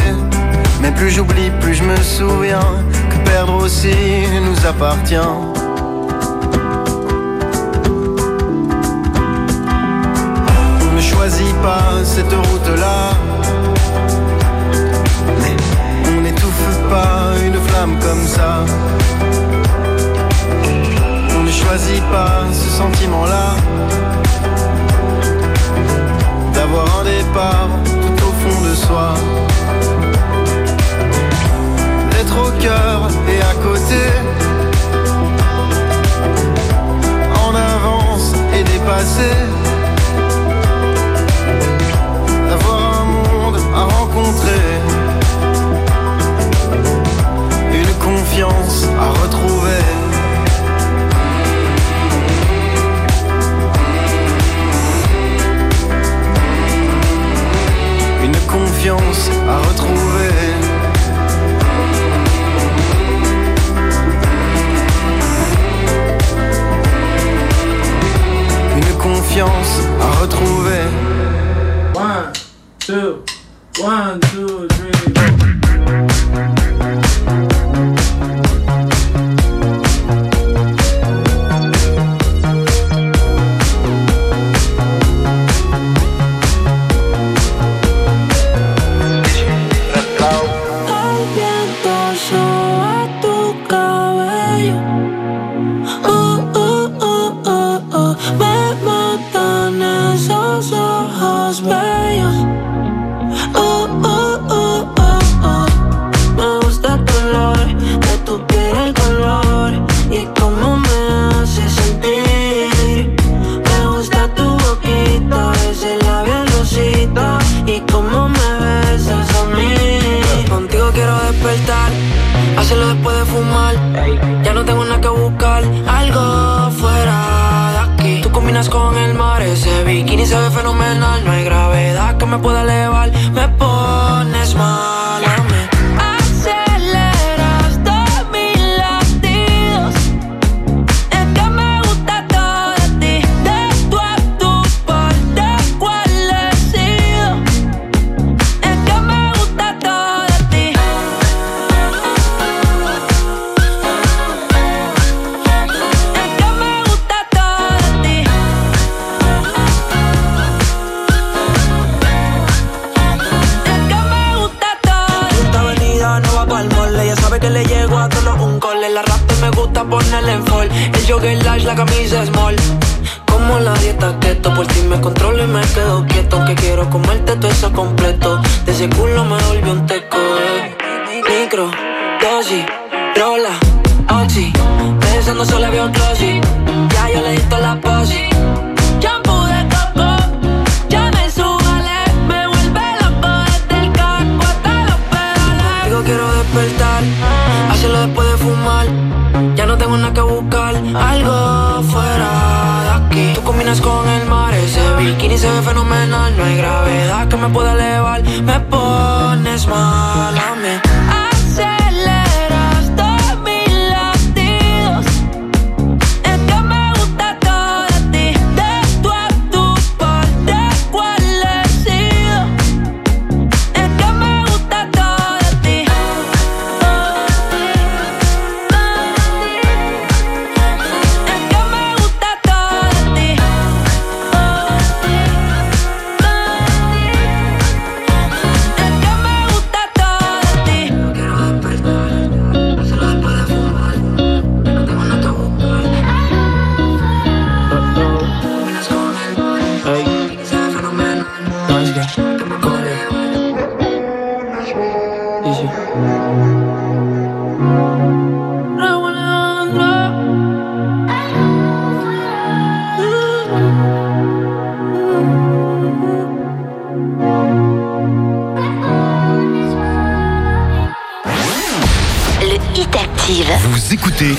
[0.81, 3.95] Mais plus j'oublie, plus je me souviens que perdre aussi
[4.43, 5.46] nous appartient.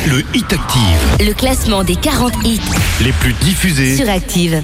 [0.06, 1.18] le Hit Active.
[1.20, 2.60] Le classement des 40 hits
[3.02, 4.62] les plus diffusés sur Active.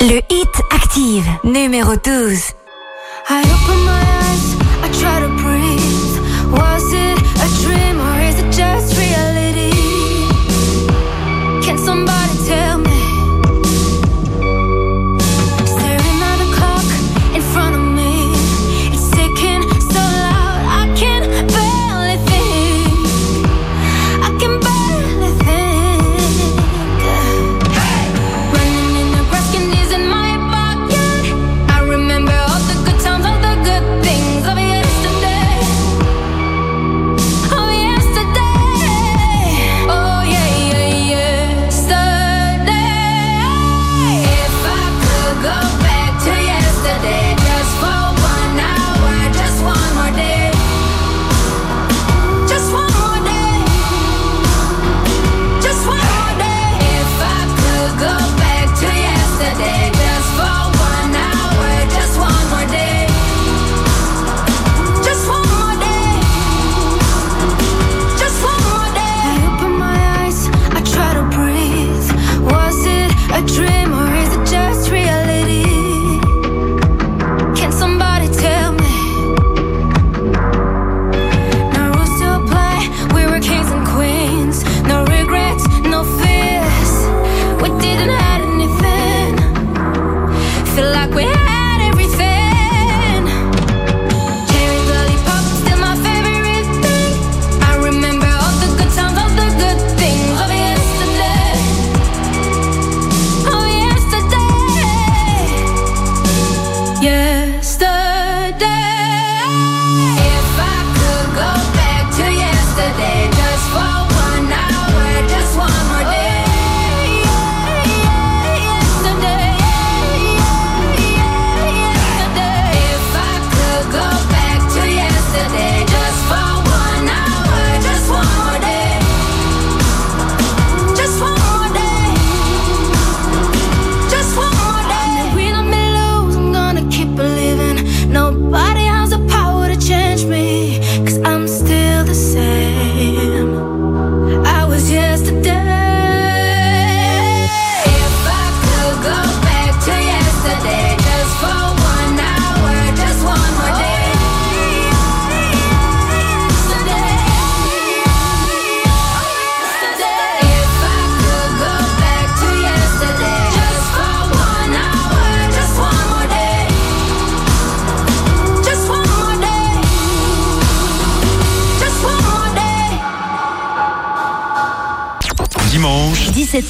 [0.00, 2.63] Le Hit Active, numéro 12.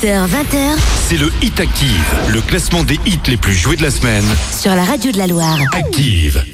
[0.05, 0.76] 20h.
[1.09, 4.24] C'est le Hit Active, le classement des hits les plus joués de la semaine.
[4.52, 5.59] Sur la radio de la Loire.
[5.72, 6.44] Active.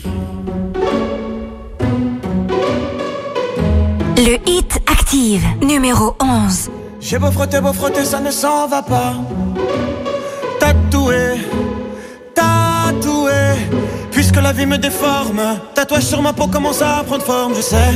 [4.16, 6.70] Le Hit Active, numéro 11.
[7.00, 9.14] J'ai beau frotter, beau frotter, ça ne s'en va pas.
[10.60, 11.40] Tatoué,
[12.32, 13.32] tatoué.
[14.12, 17.94] Puisque la vie me déforme, tatouage sur ma peau commence à prendre forme, je sais.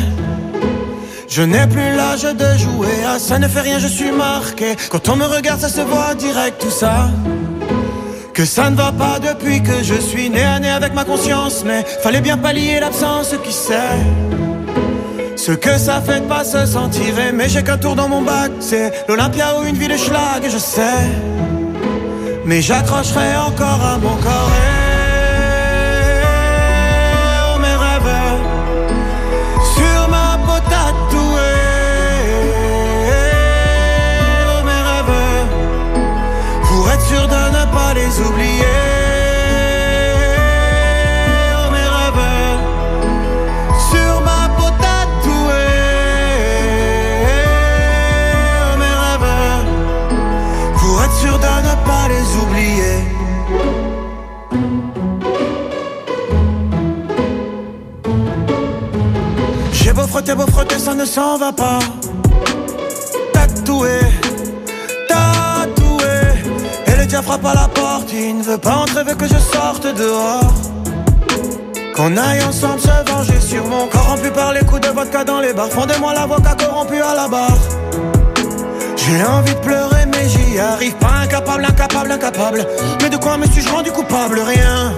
[1.36, 4.77] Je n'ai plus l'âge de jouer, ah ça ne fait rien, je suis marqué.
[4.89, 7.11] Quand on me regarde, ça se voit direct tout ça.
[8.32, 11.65] Que ça ne va pas depuis que je suis né à nez avec ma conscience,
[11.66, 13.98] mais fallait bien pallier l'absence qui sait.
[15.35, 18.52] Ce que ça fait de pas se sentir aimé, j'ai qu'un tour dans mon bac,
[18.61, 21.02] c'est l'Olympia ou une vie de schlag, je sais.
[22.44, 24.84] Mais j'accrocherai encore à mon corps et
[38.15, 38.65] les oublier.
[41.57, 42.24] Oh, mes rêves
[43.91, 45.73] sur ma peau tatouée.
[48.62, 49.32] Oh, mes rêves
[50.78, 52.97] pour être sûr de ne pas les oublier.
[59.73, 61.81] J'ai beau frotter, beau frotter, ça ne s'en va pas.
[63.32, 64.03] Tatoué.
[67.23, 70.53] Frappe à la porte, il ne veut pas entrer, veut que je sorte dehors.
[71.95, 75.41] Qu'on aille ensemble se venger sur mon corps rompu par les coups de vodka dans
[75.41, 75.70] les bars.
[75.70, 77.57] Fondez-moi l'avocat corrompu à la barre.
[78.97, 81.20] J'ai envie de pleurer, mais j'y arrive pas.
[81.23, 82.66] Incapable, incapable, incapable.
[83.01, 84.41] Mais de quoi me suis-je rendu coupable?
[84.41, 84.93] Rien.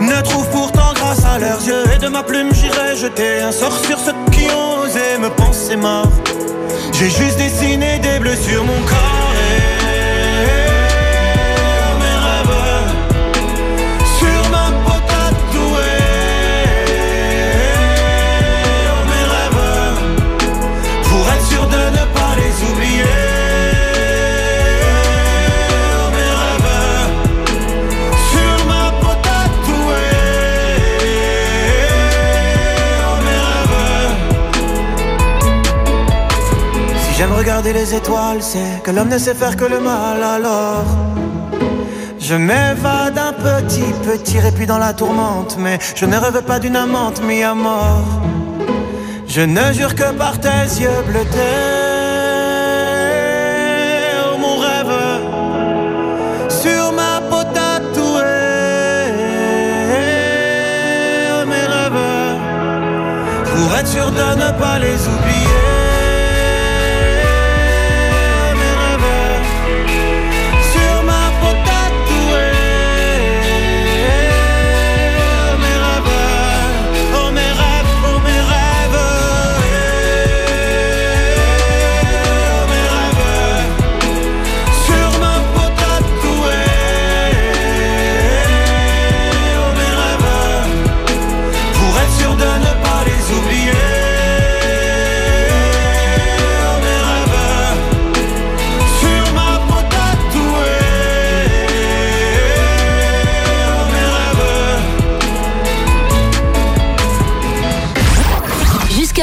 [0.00, 3.76] Ne trouve pourtant grâce à leurs yeux et de ma plume j'irai jeter un sort
[3.86, 6.10] sur ceux qui ont osé me penser mort.
[6.92, 9.19] J'ai juste dessiné des bleus sur mon corps
[37.40, 40.84] regarder les étoiles, c'est que l'homme ne sait faire que le mal alors.
[42.18, 46.76] Je m'évade un petit, petit répit dans la tourmente, mais je ne rêve pas d'une
[46.76, 48.10] amante mis à mort.
[49.26, 51.56] Je ne jure que par tes yeux bleutés.
[54.22, 54.96] Oh, mon rêve
[56.62, 58.22] sur ma peau tatouée.
[61.36, 62.04] Oh, mes rêves
[63.50, 65.19] pour être sûr de ne pas les oublier.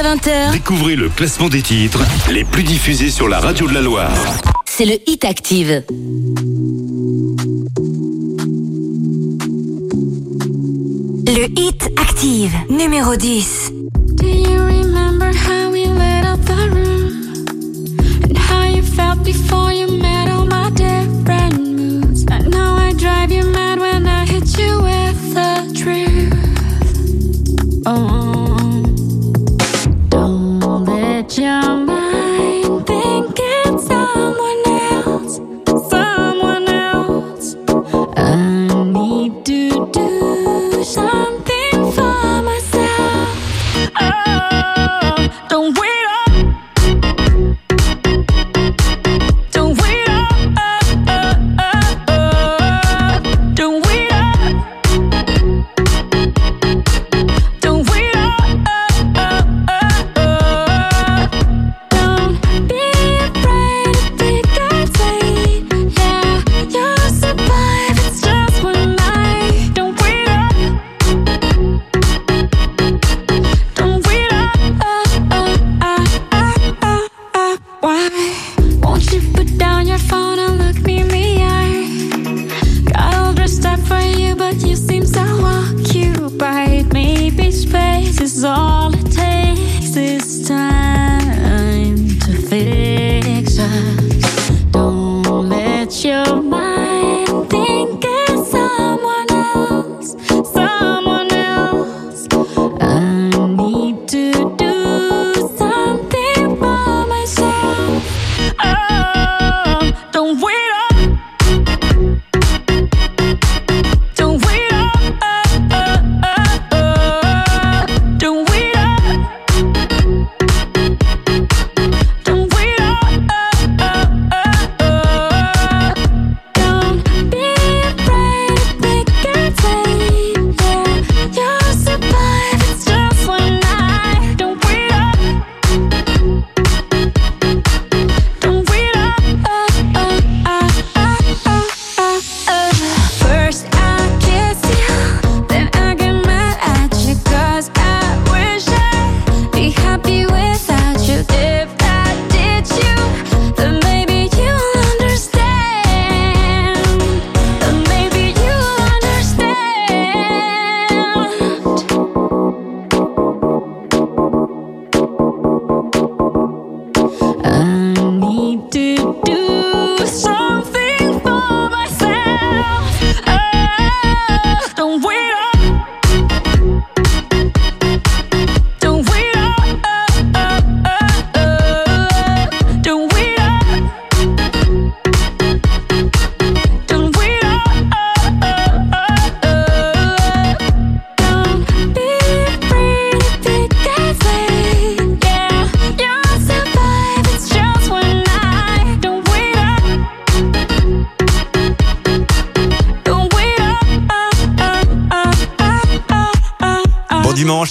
[0.07, 1.99] 20h, Découvrez le classement des titres
[2.31, 4.09] les plus diffusés sur la radio de la Loire.
[4.65, 5.83] c'est le Hit Active.
[11.25, 13.73] Le hit active, numéro 10.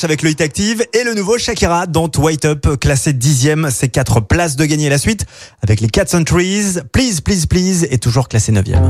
[0.07, 3.71] avec le Hit Active et le nouveau Shakira dans White Up, classé dixième.
[3.73, 5.27] C'est quatre places de gagner la suite
[5.63, 8.85] avec les Cats and Trees, Please, Please, Please et toujours classé neuvième.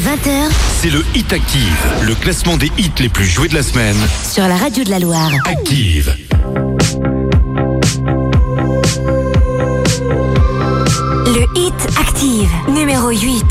[0.00, 0.50] 20h,
[0.80, 3.96] c'est le Hit Active, le classement des hits les plus joués de la semaine.
[4.30, 5.30] Sur la radio de la Loire.
[5.46, 6.14] Active.
[11.26, 13.44] Le Hit Active, numéro 8.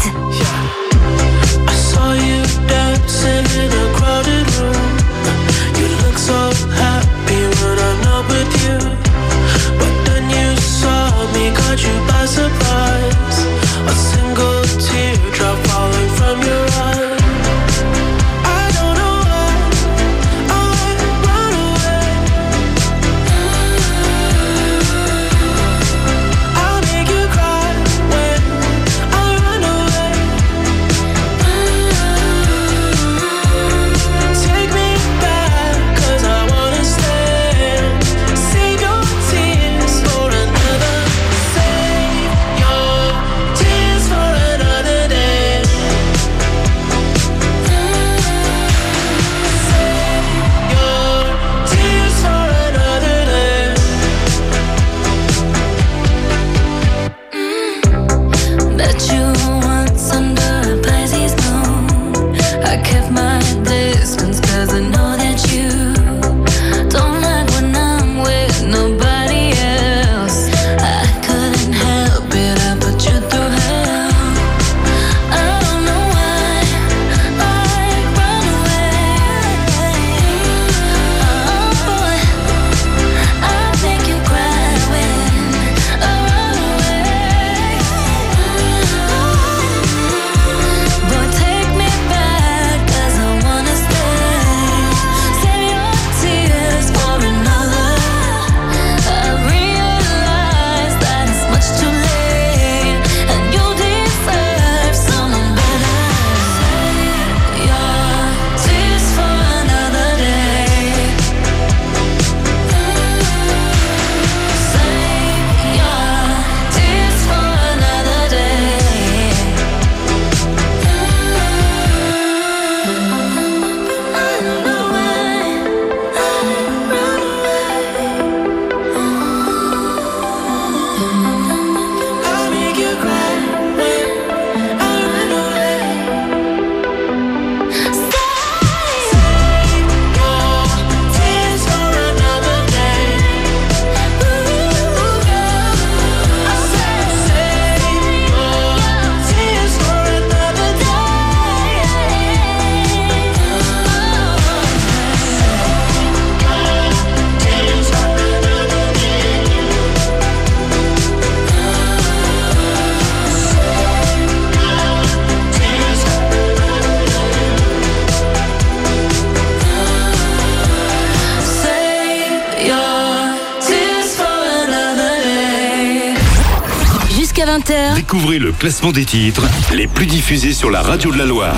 [178.15, 179.43] Découvrez le classement des titres
[179.73, 181.53] les plus diffusés sur la radio de la Loire.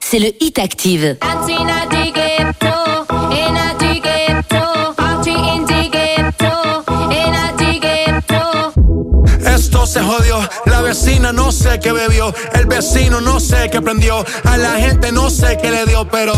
[0.00, 1.16] c'est le Hit Active.
[9.44, 14.24] Esto se jodió, la vecina no sé qué bebió, el vecino no sé qué prendió,
[14.44, 16.34] a la gente no sé qué le dio, pero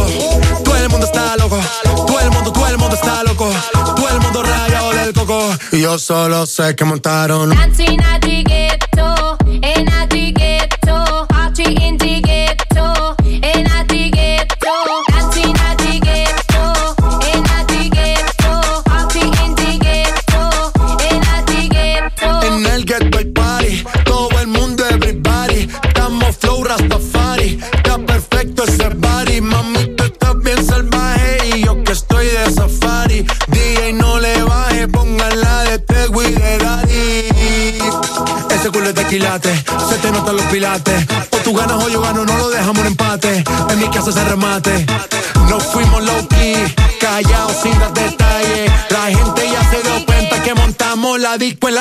[0.65, 1.59] todo el mundo está loco,
[2.07, 5.83] todo el mundo, todo el mundo está loco, todo el mundo rayado del coco, y
[5.83, 7.53] yo solo sé que montaron.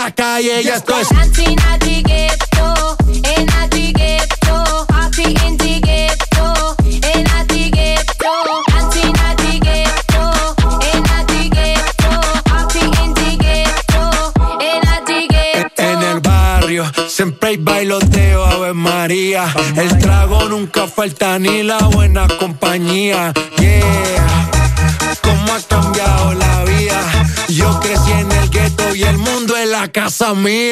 [0.08, 2.47] La calle, y esto es...
[30.28, 30.67] la casa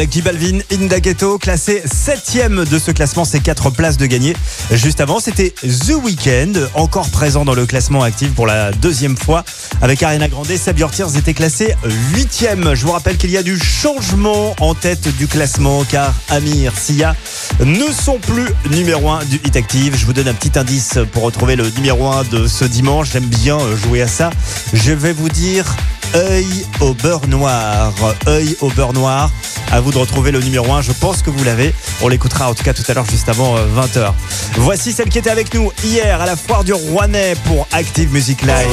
[0.00, 4.34] avec J Balvin, Inda Ghetto, classé 7ème de ce classement, c'est 4 places de gagné.
[4.70, 9.44] Juste avant, c'était The Weeknd, encore présent dans le classement actif pour la deuxième fois.
[9.82, 11.74] Avec Ariana Grande, Seb Yortiers était classé
[12.14, 12.74] 8ème.
[12.74, 17.14] Je vous rappelle qu'il y a du changement en tête du classement car Amir, Sia
[17.62, 19.96] ne sont plus numéro 1 du Hit Active.
[19.98, 23.10] Je vous donne un petit indice pour retrouver le numéro 1 de ce dimanche.
[23.12, 24.30] J'aime bien jouer à ça.
[24.72, 25.66] Je vais vous dire
[26.14, 27.92] œil au beurre noir.
[28.26, 29.30] Œil au beurre noir.
[29.72, 30.82] À vous de retrouver le numéro 1.
[30.82, 31.72] Je pense que vous l'avez.
[32.02, 34.12] On l'écoutera en tout cas tout à l'heure juste avant euh, 20h.
[34.56, 38.42] Voici celle qui était avec nous hier à la foire du Rouennais pour Active Music
[38.42, 38.66] Live.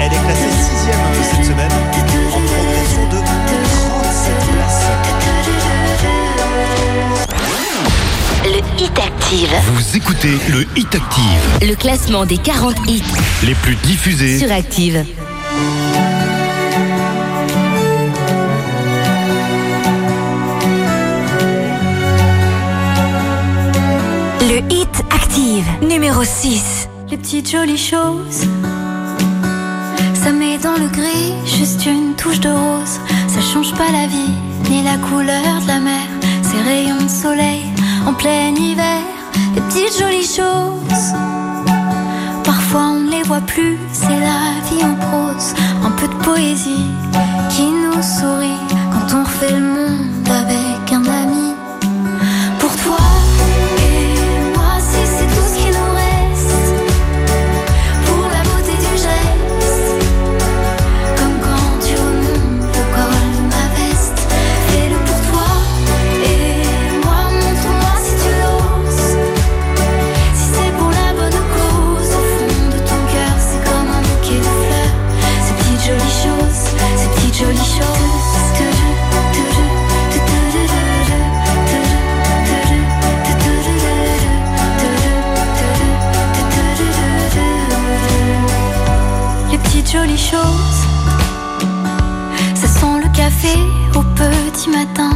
[0.00, 1.70] Elle est classée 6ème cette semaine.
[1.70, 4.86] En progression de 37 places.
[8.44, 9.50] Le Hit Active.
[9.74, 13.02] Vous écoutez le Hit Active, Le classement des 40 hits
[13.42, 14.38] les plus diffusés.
[14.38, 15.04] sur Active.
[26.00, 26.88] Numéro 6.
[27.10, 28.48] Les petites jolies choses.
[30.14, 32.98] Ça met dans le gris, juste une touche de rose.
[33.28, 34.32] Ça change pas la vie,
[34.70, 36.06] ni la couleur de la mer.
[36.42, 37.64] Ces rayons de soleil
[38.06, 39.02] en plein hiver.
[39.54, 41.04] Les petites jolies choses.
[42.44, 45.52] Parfois on ne les voit plus, c'est la vie en prose.
[45.84, 46.88] Un peu de poésie
[47.50, 50.89] qui nous sourit quand on refait le monde avec
[90.30, 90.80] choses.
[92.54, 93.56] Ça le café
[93.96, 95.10] au petit matin.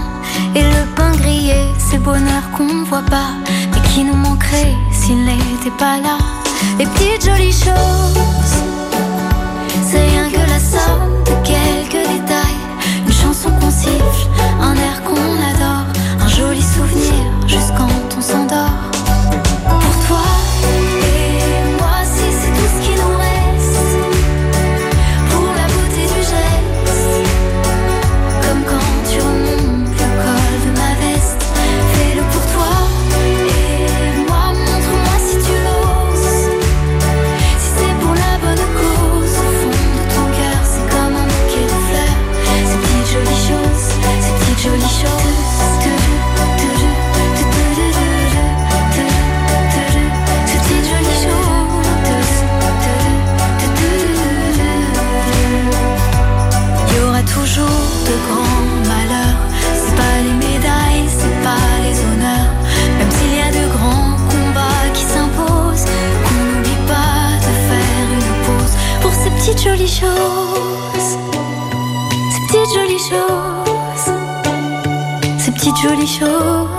[0.54, 3.30] Et le pain grillé, c'est le bonheur qu'on voit pas.
[3.72, 6.18] Mais qui nous manquerait s'il n'était pas là.
[6.78, 8.56] Les petites jolies choses.
[9.88, 12.62] C'est rien que la somme de quelques détails.
[13.06, 14.26] Une chanson qu'on siffle,
[14.60, 15.86] un air qu'on adore.
[16.24, 18.93] Un joli souvenir juste quand on s'endort.
[69.64, 71.18] jolies choses,
[72.32, 74.12] ces petites jolies choses,
[75.38, 76.73] ces petites jolies choses.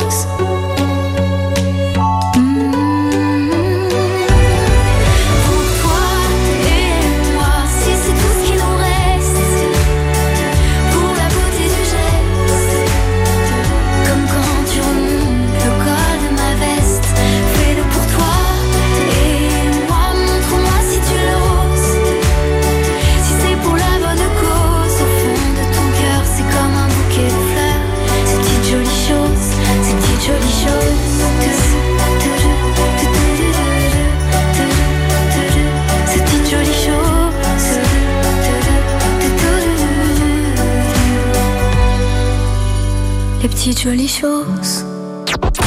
[43.66, 44.86] petites jolies choses.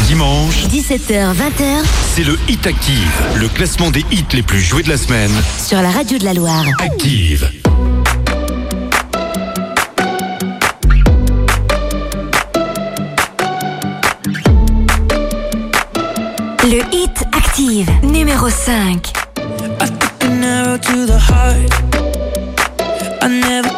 [0.07, 1.83] Dimanche, 17h-20h,
[2.15, 5.33] c'est le Hit Active, le classement des hits les plus joués de la semaine.
[5.67, 6.65] Sur la radio de la Loire.
[6.79, 7.51] Active.
[16.63, 19.13] Le Hit Active, numéro 5.
[19.81, 21.75] I took to the heart.
[23.23, 23.78] I never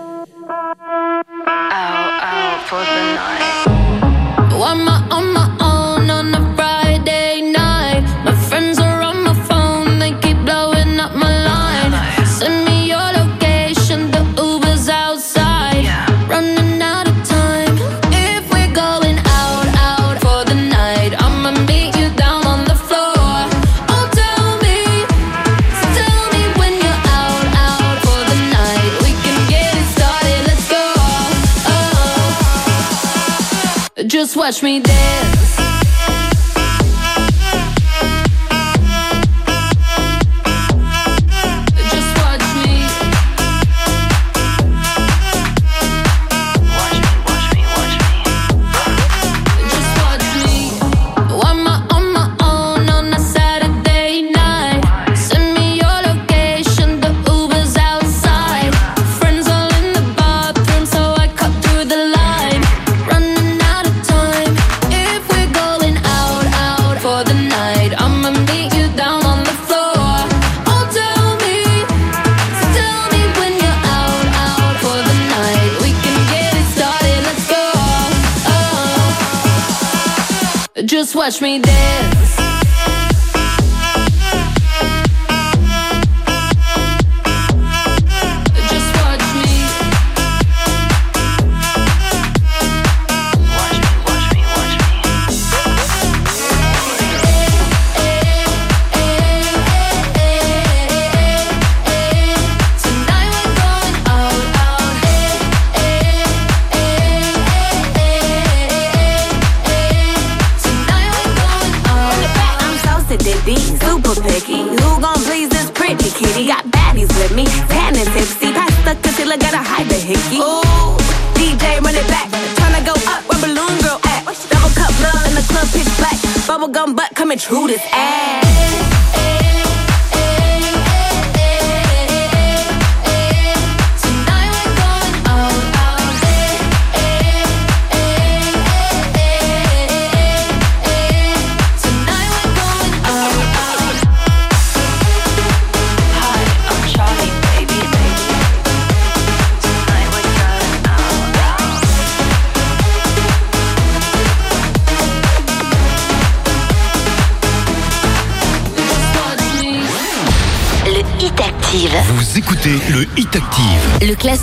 [81.13, 82.40] Watch me dance.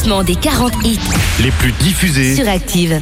[0.09, 0.98] des 40 hits
[1.43, 2.98] les plus diffusés sur Active.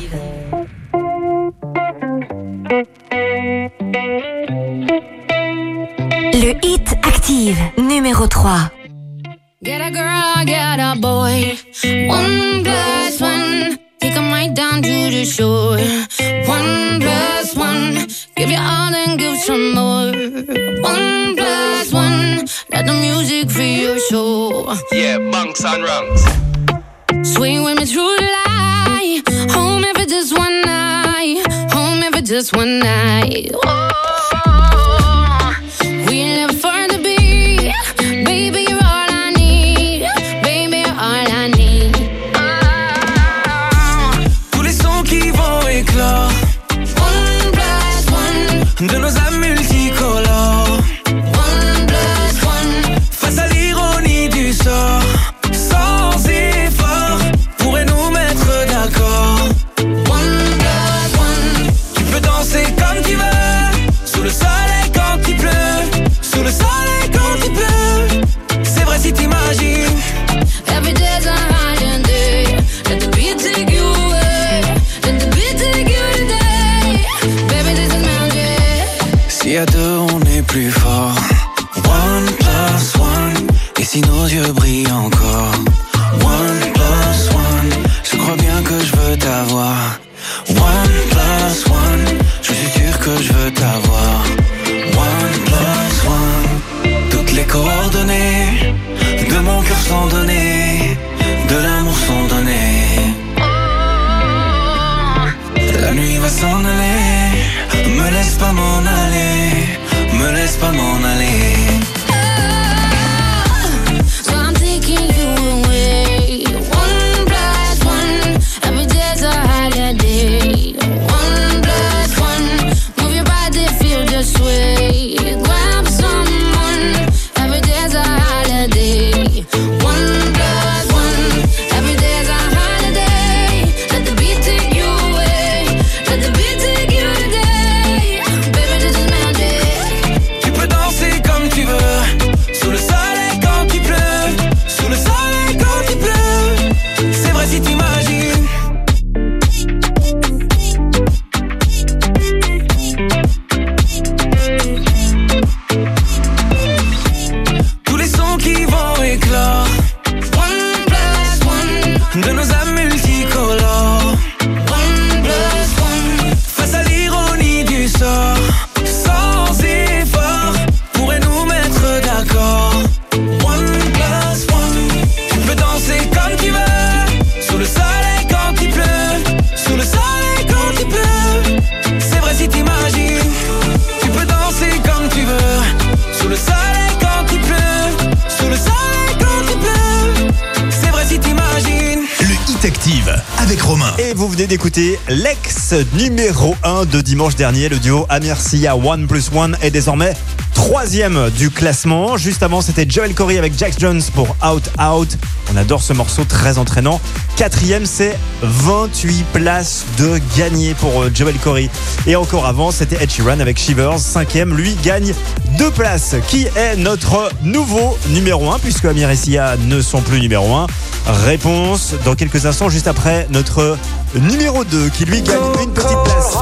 [194.77, 197.69] D'écouter l'ex numéro 1 de dimanche dernier.
[197.69, 200.13] Le duo Amir Sia One Plus One est désormais
[200.55, 202.17] troisième du classement.
[202.17, 205.17] Juste avant, c'était Joel Corey avec Jack Jones pour Out Out.
[205.53, 207.01] On adore ce morceau, très entraînant.
[207.37, 211.71] Quatrième, c'est 28 places de gagné pour euh, Joel Corey.
[212.07, 213.99] Et encore avant, c'était Ed Sheeran avec Shivers.
[213.99, 215.15] Cinquième, lui, gagne
[215.59, 216.17] deux places.
[216.29, 220.67] Qui est notre nouveau numéro 1 puisque Amir et Sia ne sont plus numéro 1
[221.07, 223.79] Réponse dans quelques instants, juste après notre
[224.15, 226.37] numéro 2 qui lui gagne une petite place.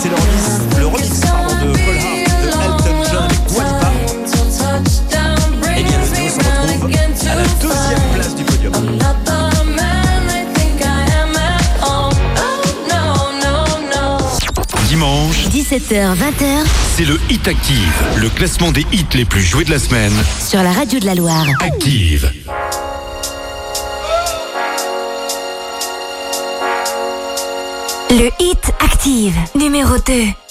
[0.00, 3.92] C'est le remix, le remix pardon, de Paul Hart de Elton John avec Dua Lipa.
[5.76, 8.72] Eh bien, le duo se retrouve à la deuxième place du podium.
[14.88, 19.72] Dimanche, 17h, 20h c'est le Hit Active, le classement des hits les plus joués de
[19.72, 20.12] la semaine.
[20.38, 21.44] sur la radio de la Loire.
[21.58, 22.30] Active.
[28.10, 30.43] Le hit active, numéro 2.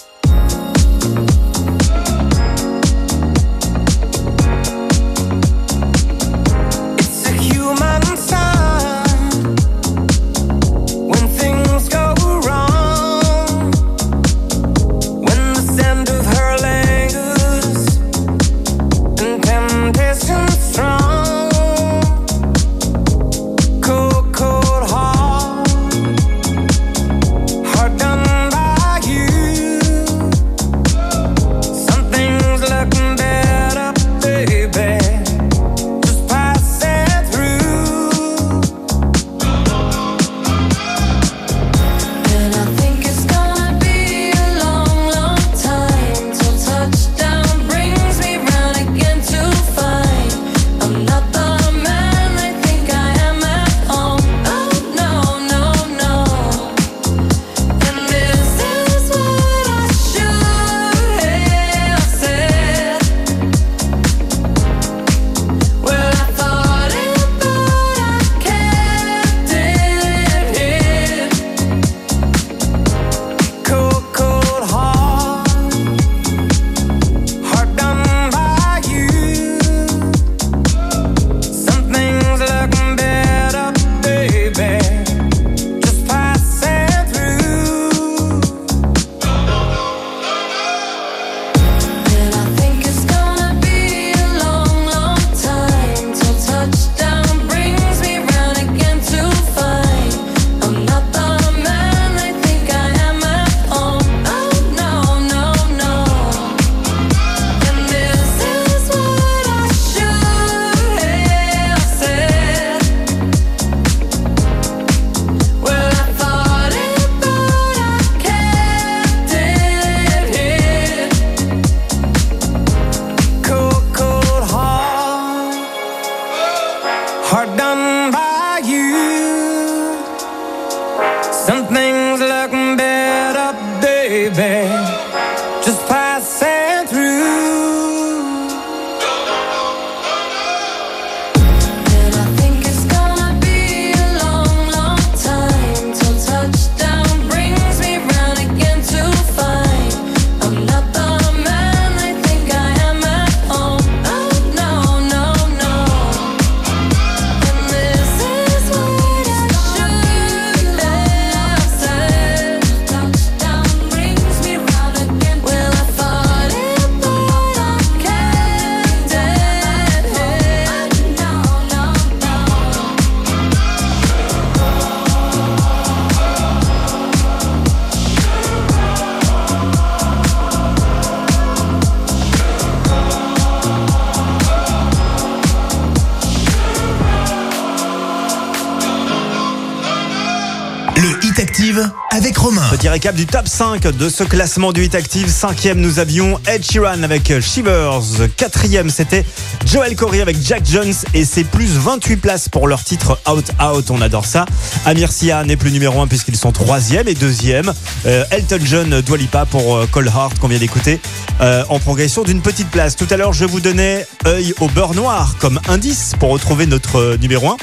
[192.94, 195.28] Récap du top 5 de ce classement du Hit Active.
[195.28, 198.30] Cinquième, nous avions Ed Sheeran avec Shivers.
[198.38, 199.26] Quatrième, c'était
[199.66, 203.90] Joel Corey avec Jack Jones et c'est plus 28 places pour leur titre Out Out.
[203.90, 204.46] On adore ça.
[204.86, 207.74] Amir Sia n'est plus numéro 1 puisqu'ils sont troisième et deuxième.
[208.06, 211.00] euh, Elton John, Dua Lipa pour euh, Cold Heart qu'on vient d'écouter
[211.42, 212.96] euh, en progression d'une petite place.
[212.96, 216.98] Tout à l'heure, je vous donnais œil au beurre noir comme indice pour retrouver notre
[216.98, 217.58] euh, numéro 1.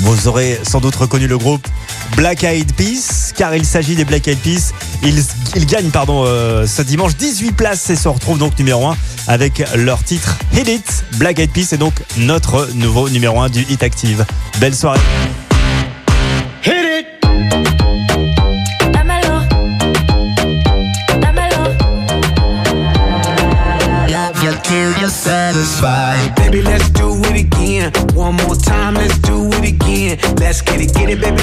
[0.00, 1.66] Vous aurez sans doute reconnu le groupe
[2.16, 4.72] Black Eyed Peas, car il s'agit des Black Eyed Peas.
[5.02, 8.96] Ils, gagnent pardon, euh, ce dimanche 18 places et se retrouvent donc numéro 1
[9.26, 11.04] avec leur titre Hit It.
[11.14, 14.24] Black Eyed Peas est donc notre nouveau numéro 1 du Hit Active.
[14.60, 15.00] Belle soirée.
[16.64, 17.14] Hit it.
[25.04, 26.34] you're satisfied.
[26.34, 27.92] Baby, let's do it again.
[28.14, 30.18] One more time, let's do it again.
[30.36, 31.42] Let's get it, get it, baby.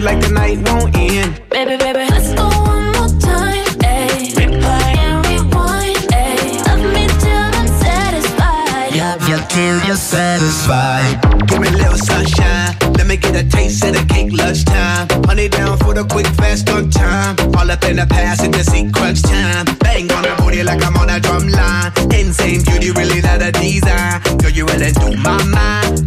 [0.00, 1.40] It like the night won't end.
[1.50, 3.66] Baby, baby, let's go one more time.
[3.84, 4.32] Ayy.
[4.38, 5.96] Replay and rewind.
[6.12, 6.64] Ayy.
[6.66, 8.96] Love me till I'm satisfied.
[8.96, 11.20] Love you till you're satisfied.
[11.48, 12.76] Give me a little sunshine.
[12.96, 15.08] Let me get a taste of the cake lunchtime.
[15.24, 17.36] Honey down for the quick, fast on time.
[17.56, 19.66] All up in the past, it just see crunch time.
[19.80, 21.92] Bang on the booty like I'm on a drum line.
[22.12, 24.20] Insane beauty, really not a design.
[24.38, 25.99] Girl, you really do my mind,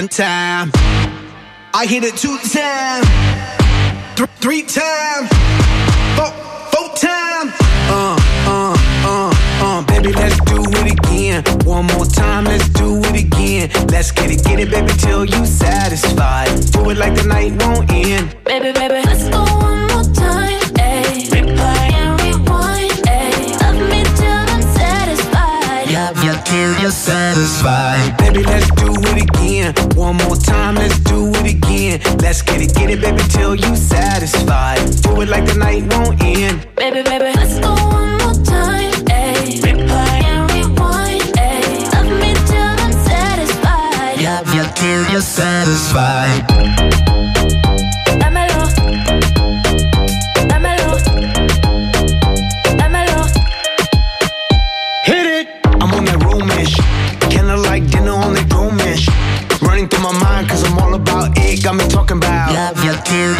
[0.00, 0.72] one time.
[1.74, 3.06] I hit it two times,
[4.16, 5.28] th- three times,
[6.16, 6.32] four,
[6.72, 7.52] four times.
[7.92, 8.16] Uh,
[8.48, 11.44] uh, uh, uh, baby, let's do it again.
[11.66, 13.68] One more time, let's do it again.
[13.88, 16.48] Let's get it, get it, baby, till you satisfied.
[16.72, 18.34] Do it like the night won't end.
[18.44, 20.60] Baby, baby, let's go one more time.
[20.80, 21.89] Ayy.
[26.50, 28.16] Love you till you're satisfied.
[28.18, 29.72] Baby, let's do it again.
[29.94, 32.00] One more time, let's do it again.
[32.18, 34.78] Let's get it, get it, baby, till you satisfied.
[35.02, 36.66] Do it like the night won't end.
[36.74, 38.90] Baby, baby, let's go one more time.
[39.06, 39.60] Ayy.
[39.62, 41.22] Replay and rewind.
[41.38, 41.92] Ayy.
[41.94, 44.20] Love me till I'm satisfied.
[44.20, 46.79] Love you till you're satisfied.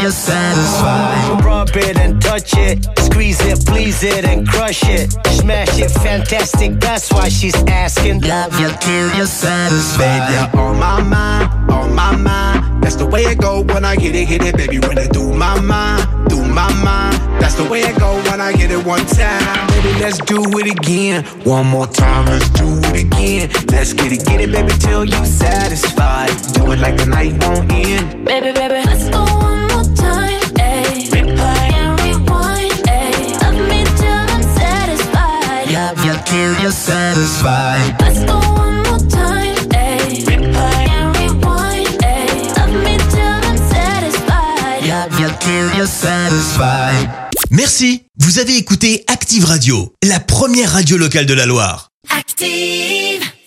[0.00, 1.44] You're satisfied.
[1.44, 5.12] Rub it and touch it, squeeze it, please it and crush it.
[5.28, 8.20] Smash it, fantastic, that's why she's asking.
[8.22, 10.28] Love you till you're satisfied.
[10.28, 12.82] Baby, you're on my mind, on my mind.
[12.82, 14.78] That's the way it go when I get it, hit it, baby.
[14.78, 17.16] When I do my mind, do my mind.
[17.40, 19.66] That's the way it go when I get it one time.
[19.68, 21.24] Baby, let's do it again.
[21.44, 23.50] One more time, let's do it again.
[23.70, 26.30] Let's get it, get it, baby, till you satisfied.
[26.54, 28.24] Do it like the night won't end.
[28.24, 29.59] Baby, baby, let's go one
[36.30, 37.96] till you're satisfied.
[38.00, 39.56] Let's go one more time.
[39.74, 40.24] Ayy.
[40.30, 41.88] Replay and rewind.
[42.02, 42.54] Ayy?
[42.56, 44.82] Love me till I'm satisfied.
[44.86, 47.10] Love you till you're satisfied.
[47.50, 48.04] Merci.
[48.18, 51.90] Vous avez écouté Active Radio, la première radio locale de la Loire.
[52.16, 53.30] Active.